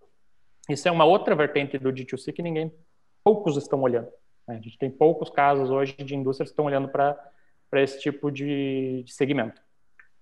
[0.70, 2.72] Isso é uma outra vertente do D2C que ninguém
[3.24, 4.10] poucos estão olhando.
[4.48, 4.56] Né?
[4.56, 7.32] A gente tem poucos casos hoje de indústrias que estão olhando para
[7.74, 9.62] esse tipo de, de, segmento.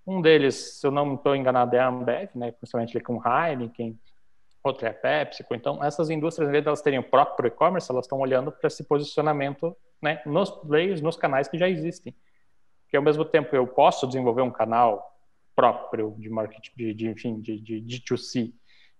[0.05, 2.51] Um deles, se eu não estou enganado, é a Ambev, né?
[2.51, 3.97] principalmente com Heineken,
[4.63, 5.55] outro é a PepsiCo.
[5.55, 8.67] Então, essas indústrias, em vez de elas terem o próprio e-commerce, elas estão olhando para
[8.67, 12.15] esse posicionamento né, nos players, nos canais que já existem.
[12.89, 15.13] Que ao mesmo tempo eu posso desenvolver um canal
[15.55, 18.53] próprio de marketing, de, de enfim, de, de, de D2C,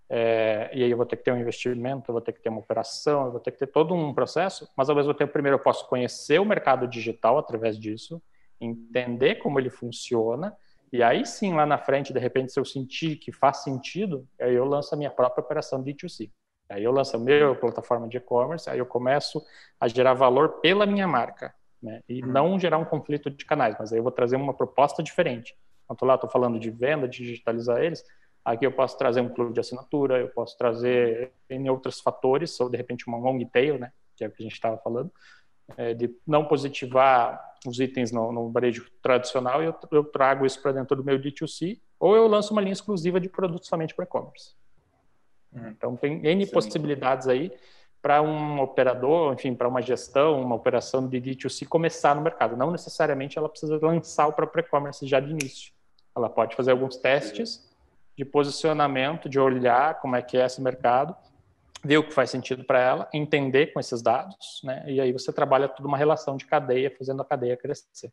[0.10, 2.50] é, e aí eu vou ter que ter um investimento, eu vou ter que ter
[2.50, 5.58] uma operação, eu vou ter que ter todo um processo, mas ao mesmo tempo, primeiro
[5.58, 8.22] eu posso conhecer o mercado digital através disso,
[8.60, 10.56] entender como ele funciona,
[10.92, 14.54] e aí sim, lá na frente, de repente, se eu sentir que faz sentido, aí
[14.54, 16.32] eu lanço a minha própria operação D2C.
[16.70, 19.44] Aí eu lanço a minha plataforma de e-commerce, aí eu começo
[19.80, 22.02] a gerar valor pela minha marca, né?
[22.08, 22.32] E uhum.
[22.32, 25.56] não gerar um conflito de canais, mas aí eu vou trazer uma proposta diferente.
[25.84, 28.04] Enquanto lá estou falando de venda, de digitalizar eles,
[28.48, 32.70] Aqui eu posso trazer um clube de assinatura, eu posso trazer em outros fatores, ou
[32.70, 35.12] de repente uma long tail, né, que é o que a gente estava falando,
[35.76, 40.62] é, de não positivar os itens no, no varejo tradicional e eu, eu trago isso
[40.62, 44.06] para dentro do meu D2C, ou eu lanço uma linha exclusiva de produtos somente para
[44.06, 44.56] e-commerce.
[45.52, 45.68] Uhum.
[45.68, 46.52] Então tem N Sim.
[46.54, 47.52] possibilidades aí
[48.02, 52.56] para um operador, enfim, para uma gestão, uma operação de D2C começar no mercado.
[52.56, 55.74] Não necessariamente ela precisa lançar o próprio e-commerce já de início.
[56.16, 57.68] Ela pode fazer alguns testes
[58.18, 61.16] de posicionamento, de olhar como é que é esse mercado,
[61.84, 64.84] ver o que faz sentido para ela, entender com esses dados, né?
[64.88, 68.12] E aí você trabalha toda uma relação de cadeia, fazendo a cadeia crescer.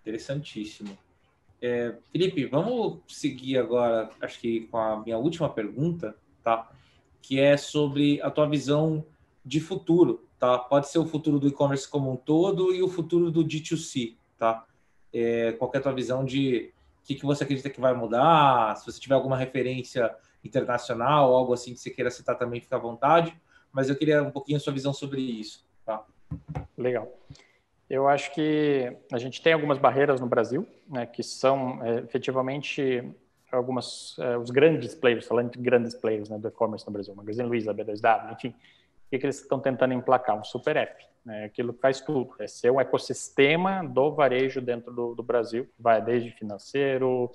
[0.00, 0.96] Interessantíssimo.
[1.60, 6.70] É, Felipe, vamos seguir agora, acho que com a minha última pergunta, tá?
[7.20, 9.04] Que é sobre a tua visão
[9.44, 10.56] de futuro, tá?
[10.56, 14.64] Pode ser o futuro do e-commerce como um todo e o futuro do D2C, tá?
[15.12, 16.72] É, qual é a tua visão de
[17.02, 21.52] o que, que você acredita que vai mudar, se você tiver alguma referência internacional, algo
[21.52, 23.34] assim que você queira citar também, fica à vontade.
[23.72, 25.64] Mas eu queria um pouquinho a sua visão sobre isso.
[25.84, 26.04] Tá?
[26.76, 27.12] Legal.
[27.88, 33.04] Eu acho que a gente tem algumas barreiras no Brasil, né, que são é, efetivamente
[33.50, 37.48] algumas é, os grandes players, falando de grandes players né, do e-commerce no Brasil, Magazine
[37.48, 38.54] Luiza, B2W, enfim,
[39.10, 40.38] que, que eles estão tentando emplacar?
[40.38, 41.44] Um super app né?
[41.44, 46.02] aquilo que faz tudo, é ser um ecossistema do varejo dentro do, do Brasil, vai
[46.02, 47.30] desde financeiro,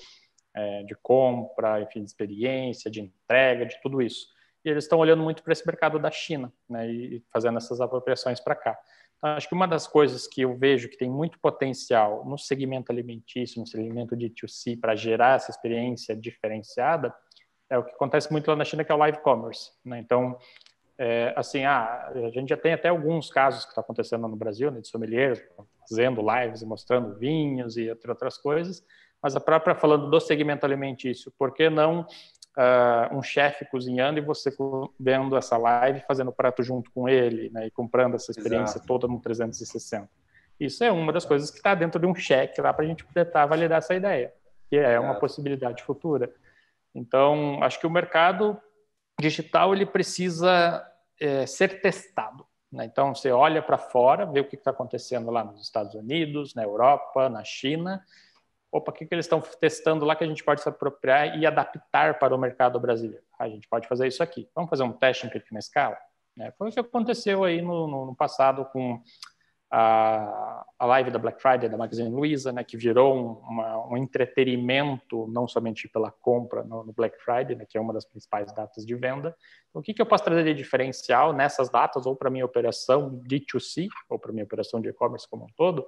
[0.53, 4.27] é, de compra, enfim, de experiência, de entrega, de tudo isso.
[4.63, 8.39] E eles estão olhando muito para esse mercado da China, né, e fazendo essas apropriações
[8.39, 8.77] para cá.
[9.17, 12.91] Então, acho que uma das coisas que eu vejo que tem muito potencial no segmento
[12.91, 17.13] alimentício, no segmento de 2C, para gerar essa experiência diferenciada,
[17.69, 19.71] é o que acontece muito lá na China, que é o live commerce.
[19.83, 19.99] Né?
[19.99, 20.37] Então,
[20.97, 24.71] é, assim, ah, a gente já tem até alguns casos que está acontecendo no Brasil,
[24.71, 25.43] né, de sommeliers
[25.87, 28.83] fazendo lives e mostrando vinhos e outras coisas,
[29.21, 34.21] mas a própria falando do segmento alimentício, por que não uh, um chefe cozinhando e
[34.21, 34.55] você
[34.99, 38.87] vendo essa live, fazendo prato junto com ele, né, e comprando essa experiência Exato.
[38.87, 40.09] toda no 360?
[40.59, 43.05] Isso é uma das coisas que está dentro de um cheque lá para a gente
[43.13, 44.33] tentar validar essa ideia,
[44.69, 46.33] que é uma possibilidade futura.
[46.93, 48.57] Então, acho que o mercado
[49.19, 50.85] digital ele precisa
[51.19, 52.45] é, ser testado.
[52.71, 52.85] Né?
[52.85, 56.63] Então, você olha para fora, vê o que está acontecendo lá nos Estados Unidos, na
[56.63, 58.03] Europa, na China.
[58.71, 61.45] Opa, o que, que eles estão testando lá que a gente pode se apropriar e
[61.45, 63.23] adaptar para o mercado brasileiro?
[63.39, 64.49] A gente pode fazer isso aqui.
[64.53, 65.97] Vamos fazer um teste em pequena escala?
[66.35, 66.51] Né?
[66.57, 69.01] Foi o que aconteceu aí no, no, no passado com
[69.69, 73.97] a, a live da Black Friday da Magazine Luiza, né, que virou um, uma, um
[73.97, 78.51] entretenimento não somente pela compra no, no Black Friday, né, que é uma das principais
[78.53, 79.35] datas de venda.
[79.69, 83.19] Então, o que, que eu posso trazer de diferencial nessas datas, ou para minha operação
[83.27, 85.85] D2C, ou para minha operação de e-commerce como um todo,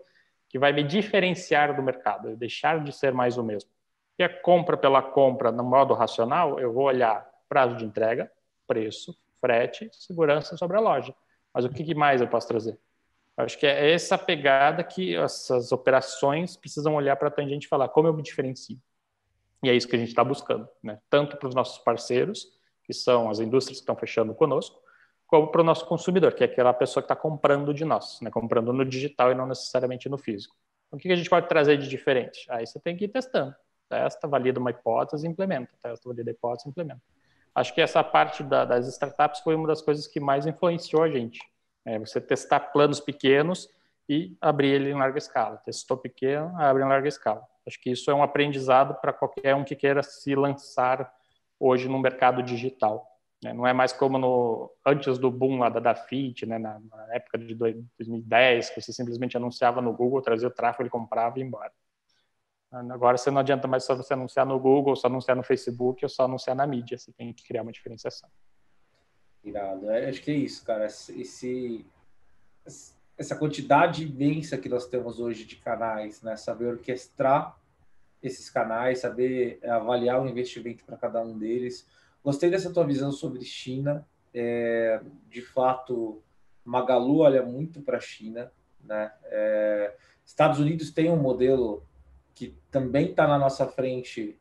[0.49, 3.69] que vai me diferenciar do mercado, deixar de ser mais o mesmo.
[4.17, 8.31] E a compra pela compra no modo racional, eu vou olhar prazo de entrega,
[8.65, 11.13] preço, frete, segurança sobre a loja.
[11.53, 12.77] Mas o que mais eu posso trazer?
[13.37, 17.87] Acho que é essa pegada que essas operações precisam olhar para a tangente e falar
[17.89, 18.79] como eu me diferencio.
[19.61, 20.99] E é isso que a gente está buscando, né?
[21.07, 22.47] tanto para os nossos parceiros,
[22.83, 24.81] que são as indústrias que estão fechando conosco,
[25.27, 28.31] como para o nosso consumidor, que é aquela pessoa que está comprando de nós, né?
[28.31, 30.55] comprando no digital e não necessariamente no físico.
[30.87, 32.45] Então, o que a gente pode trazer de diferente?
[32.49, 33.53] Aí você tem que ir testando.
[33.87, 35.71] Testa, valida uma hipótese, implementa.
[35.83, 37.01] Testa, valida a hipótese, implementa.
[37.53, 41.09] Acho que essa parte da, das startups foi uma das coisas que mais influenciou a
[41.09, 41.39] gente
[41.87, 43.69] é você testar planos pequenos
[44.09, 45.57] e abrir ele em larga escala.
[45.57, 47.41] Testou pequeno, abre em larga escala.
[47.65, 51.13] Acho que isso é um aprendizado para qualquer um que queira se lançar
[51.57, 53.05] hoje no mercado digital.
[53.41, 53.53] Né?
[53.53, 56.57] Não é mais como no, antes do boom lá da Dafit, né?
[56.57, 60.89] na, na época de 2010, que você simplesmente anunciava no Google, trazia o tráfego, ele
[60.89, 61.71] comprava e ia embora.
[62.69, 66.09] Agora você não adianta mais só você anunciar no Google, só anunciar no Facebook ou
[66.09, 66.97] só anunciar na mídia.
[66.97, 68.29] Você tem que criar uma diferenciação.
[69.49, 69.89] Irado.
[69.89, 70.85] É, acho que é isso, cara.
[70.85, 71.85] Esse,
[73.17, 76.35] essa quantidade imensa que nós temos hoje de canais, né?
[76.35, 77.57] Saber orquestrar
[78.21, 81.87] esses canais, saber avaliar o investimento para cada um deles.
[82.23, 84.05] Gostei dessa tua visão sobre China.
[84.33, 86.21] É, de fato,
[86.63, 88.51] Magalu olha muito para a China,
[88.83, 89.11] né?
[89.25, 89.95] É,
[90.25, 91.83] Estados Unidos tem um modelo
[92.35, 94.37] que também está na nossa frente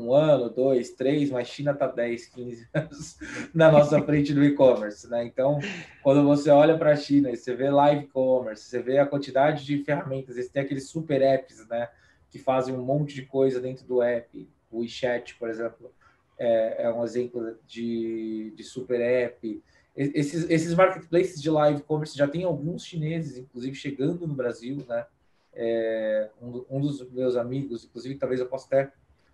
[0.00, 3.18] um ano, dois, três, mas China está 10, 15 anos
[3.54, 5.24] na nossa frente do e-commerce, né?
[5.24, 5.58] Então,
[6.02, 9.64] quando você olha para a China e você vê live commerce, você vê a quantidade
[9.64, 11.88] de ferramentas, eles têm aqueles super apps, né?
[12.30, 14.48] Que fazem um monte de coisa dentro do app.
[14.70, 15.92] O WeChat, por exemplo,
[16.38, 19.62] é, é um exemplo de, de super app.
[19.96, 25.04] Esses, esses marketplaces de live commerce já tem alguns chineses, inclusive, chegando no Brasil, né?
[25.52, 28.92] É, um, um dos meus amigos, inclusive, talvez eu possa até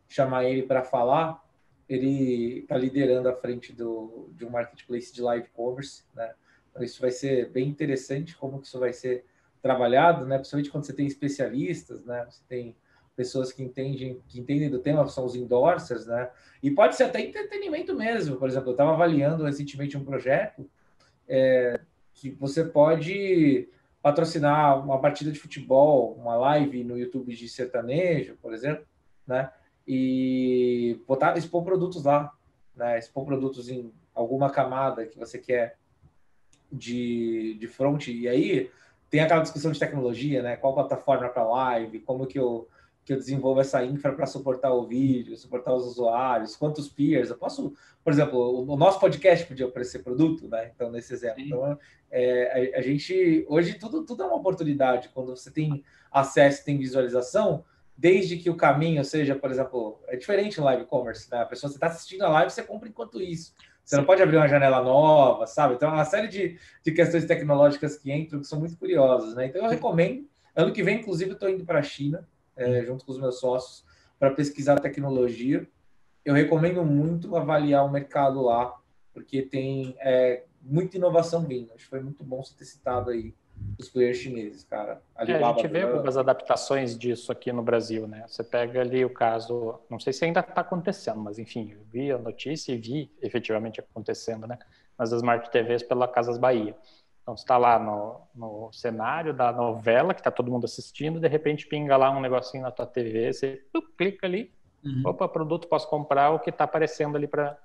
[0.09, 1.43] chamar ele para falar,
[1.89, 6.33] ele está liderando a frente do, de um marketplace de live commerce, né?
[6.71, 9.25] Então, isso vai ser bem interessante como que isso vai ser
[9.63, 10.37] trabalhado, né?
[10.37, 12.27] Principalmente quando você tem especialistas, né?
[12.29, 12.77] Você tem
[13.15, 16.31] pessoas que entendem, que entendem do tema, são os endorsers, né?
[16.63, 18.37] E pode ser até entretenimento mesmo.
[18.37, 20.69] Por exemplo, eu estava avaliando recentemente um projeto
[21.29, 21.81] é,
[22.13, 23.69] que você pode
[24.03, 28.85] patrocinar uma partida de futebol, uma live no YouTube de sertanejo, por exemplo,
[29.27, 29.51] né?
[29.87, 32.32] E botar, expor produtos lá,
[32.74, 32.99] né?
[32.99, 35.76] expor produtos em alguma camada que você quer
[36.70, 38.09] de, de front.
[38.09, 38.70] E aí
[39.11, 40.57] tem aquela discussão de tecnologia, né?
[40.57, 42.68] Qual plataforma para live, como que eu,
[43.05, 47.30] que eu desenvolvo essa infra para suportar o vídeo, suportar os usuários, quantos peers.
[47.30, 50.72] Eu posso, por exemplo, o, nosso podcast podia oferecer produto, né?
[50.74, 51.41] Então, nesse exemplo.
[51.41, 51.78] Então,
[52.11, 55.11] é, a, a, gente, hoje, tudo, tudo é uma oportunidade.
[55.11, 57.64] Quando você tem acesso, tem visualização,
[57.97, 61.38] desde que o caminho seja, por exemplo, é diferente no live commerce, né?
[61.38, 63.55] A pessoa você está assistindo a live, você compra enquanto isso.
[63.84, 65.74] Você não pode abrir uma janela nova, sabe?
[65.74, 69.47] Então, é uma série de, de questões tecnológicas que entram que são muito curiosas, né?
[69.47, 70.26] Então, eu recomendo.
[70.57, 72.26] Ano que vem, inclusive, eu estou indo para a China,
[72.57, 73.84] é, junto com os meus sócios,
[74.18, 75.68] para pesquisar tecnologia.
[76.24, 78.74] Eu recomendo muito avaliar o mercado lá,
[79.12, 81.72] porque tem é, muita inovação vindo.
[81.74, 83.34] Acho que foi muito bom você ter citado aí
[83.79, 85.03] os players chineses, cara.
[85.15, 88.25] Alibaba, é, a gente vê algumas adaptações disso aqui no Brasil, né?
[88.27, 92.13] Você pega ali o caso, não sei se ainda está acontecendo, mas enfim, eu vi
[92.13, 94.59] a notícia e vi efetivamente acontecendo, né?
[94.99, 96.77] Nas Smart TVs pela Casas Bahia.
[97.23, 101.27] Então, você está lá no, no, cenário da novela, que está todo mundo assistindo, de
[101.27, 103.63] repente pinga lá um negocinho na tua TV, você
[103.97, 104.53] clica ali,
[104.85, 105.03] uhum.
[105.07, 107.57] opa, produto, posso comprar o que está aparecendo ali para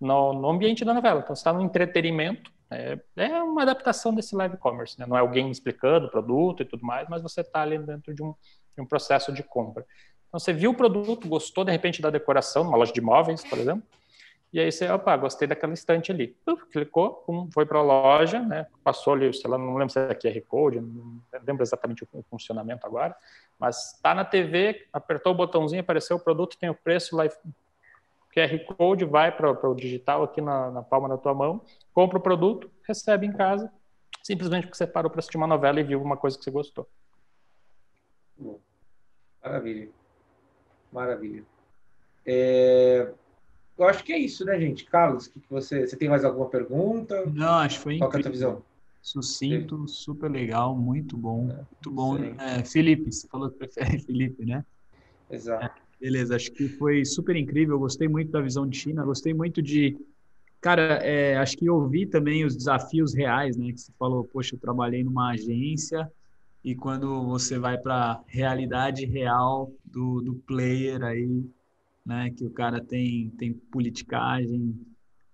[0.00, 1.20] no, no ambiente da novela.
[1.20, 5.06] Então, você está no entretenimento, é, é, uma adaptação desse live commerce, né?
[5.06, 8.22] não é alguém explicando o produto e tudo mais, mas você está ali dentro de
[8.22, 8.34] um,
[8.74, 9.86] de um, processo de compra.
[10.28, 13.58] Então você viu o produto, gostou de repente da decoração, numa loja de imóveis, por
[13.58, 13.84] exemplo,
[14.52, 16.36] e aí você, opa, gostei daquela estante ali.
[16.46, 18.66] Uf, clicou, pum, foi para a loja, né?
[18.82, 22.86] passou ali, sei lá, não lembro se é QR Code, não lembro exatamente o funcionamento
[22.86, 23.14] agora,
[23.58, 27.34] mas está na TV, apertou o botãozinho, apareceu o produto, tem o preço, live,
[28.36, 31.62] QR Code, vai para o digital aqui na, na, palma da tua mão,
[31.94, 33.72] compra o produto, recebe em casa,
[34.22, 36.86] simplesmente porque você parou para assistir uma novela e viu uma coisa que você gostou.
[39.42, 39.88] Maravilha.
[40.92, 41.44] Maravilha.
[42.26, 43.10] É...
[43.78, 44.84] Eu acho que é isso, né, gente?
[44.84, 47.24] Carlos, que, que você, você tem mais alguma pergunta?
[47.26, 48.10] Não, acho que foi Qual incrível.
[48.10, 48.62] Qual é a tua visão?
[49.00, 52.16] Sucinto, super legal, muito bom, é, muito bom.
[52.18, 54.64] É, Felipe, você falou que prefere Felipe, né?
[55.30, 55.85] Exato.
[56.00, 59.96] Beleza, acho que foi super incrível, gostei muito da visão de China, gostei muito de,
[60.60, 63.72] cara, é, acho que ouvi também os desafios reais, né?
[63.72, 66.10] Que você falou, poxa, eu trabalhei numa agência
[66.62, 71.44] e quando você vai para a realidade real do, do player aí,
[72.04, 72.30] né?
[72.30, 74.78] Que o cara tem, tem politicagem,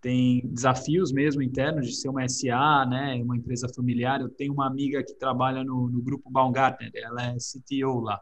[0.03, 4.21] tem desafios mesmo internos de ser uma SA, né, uma empresa familiar.
[4.21, 8.21] Eu tenho uma amiga que trabalha no, no grupo Baumgartner, ela é CTO lá,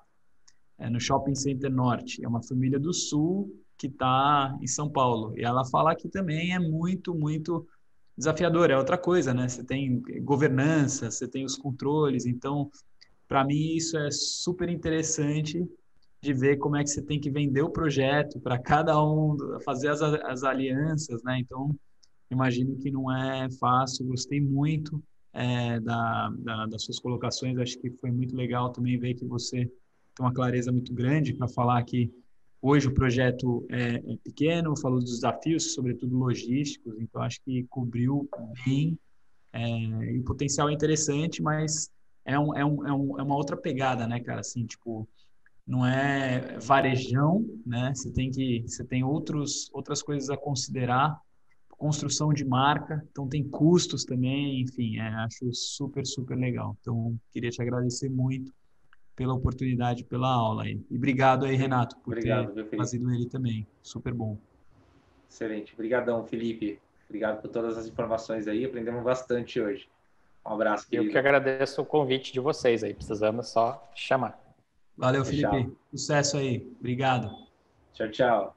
[0.80, 2.24] é no Shopping Center Norte.
[2.24, 5.32] É uma família do Sul que está em São Paulo.
[5.38, 7.66] E ela fala que também é muito, muito
[8.16, 8.70] desafiador.
[8.70, 9.46] É outra coisa, né?
[9.46, 12.26] Você tem governança, você tem os controles.
[12.26, 12.70] Então,
[13.28, 15.62] para mim, isso é super interessante
[16.22, 19.88] de ver como é que você tem que vender o projeto para cada um, fazer
[19.88, 21.38] as, as alianças, né?
[21.38, 21.74] Então,
[22.30, 24.06] imagino que não é fácil.
[24.06, 25.02] Gostei muito
[25.32, 27.58] é, da, da, das suas colocações.
[27.58, 29.70] Acho que foi muito legal também ver que você
[30.20, 32.12] uma clareza muito grande para falar que
[32.60, 36.94] hoje o projeto é, é, pequeno, falou dos desafios, sobretudo logísticos.
[36.98, 38.28] Então, acho que cobriu
[38.64, 38.98] bem.
[39.52, 41.90] É, o potencial é interessante, mas
[42.24, 44.40] é, um, é, um, é, um, é uma outra pegada, né, cara?
[44.40, 45.08] Assim, tipo,
[45.66, 47.92] não é varejão, né?
[47.94, 51.18] Você tem que, você tem outros, outras coisas a considerar,
[51.70, 56.76] construção de marca, então tem custos também, enfim, é, acho super, super legal.
[56.80, 58.52] Então, queria te agradecer muito
[59.20, 60.80] pela oportunidade, pela aula aí.
[60.90, 63.66] E obrigado aí, Renato, por obrigado, ter trazido ele também.
[63.82, 64.38] Super bom.
[65.28, 65.74] Excelente.
[65.74, 66.80] Obrigadão, Felipe.
[67.06, 68.64] Obrigado por todas as informações aí.
[68.64, 69.86] Aprendemos bastante hoje.
[70.46, 70.88] Um abraço.
[70.88, 71.10] Querido.
[71.10, 72.94] Eu que agradeço o convite de vocês aí.
[72.94, 74.40] Precisamos só chamar.
[74.96, 75.64] Valeu, Felipe.
[75.64, 75.76] Tchau.
[75.90, 76.66] Sucesso aí.
[76.78, 77.30] Obrigado.
[77.92, 78.56] Tchau, tchau.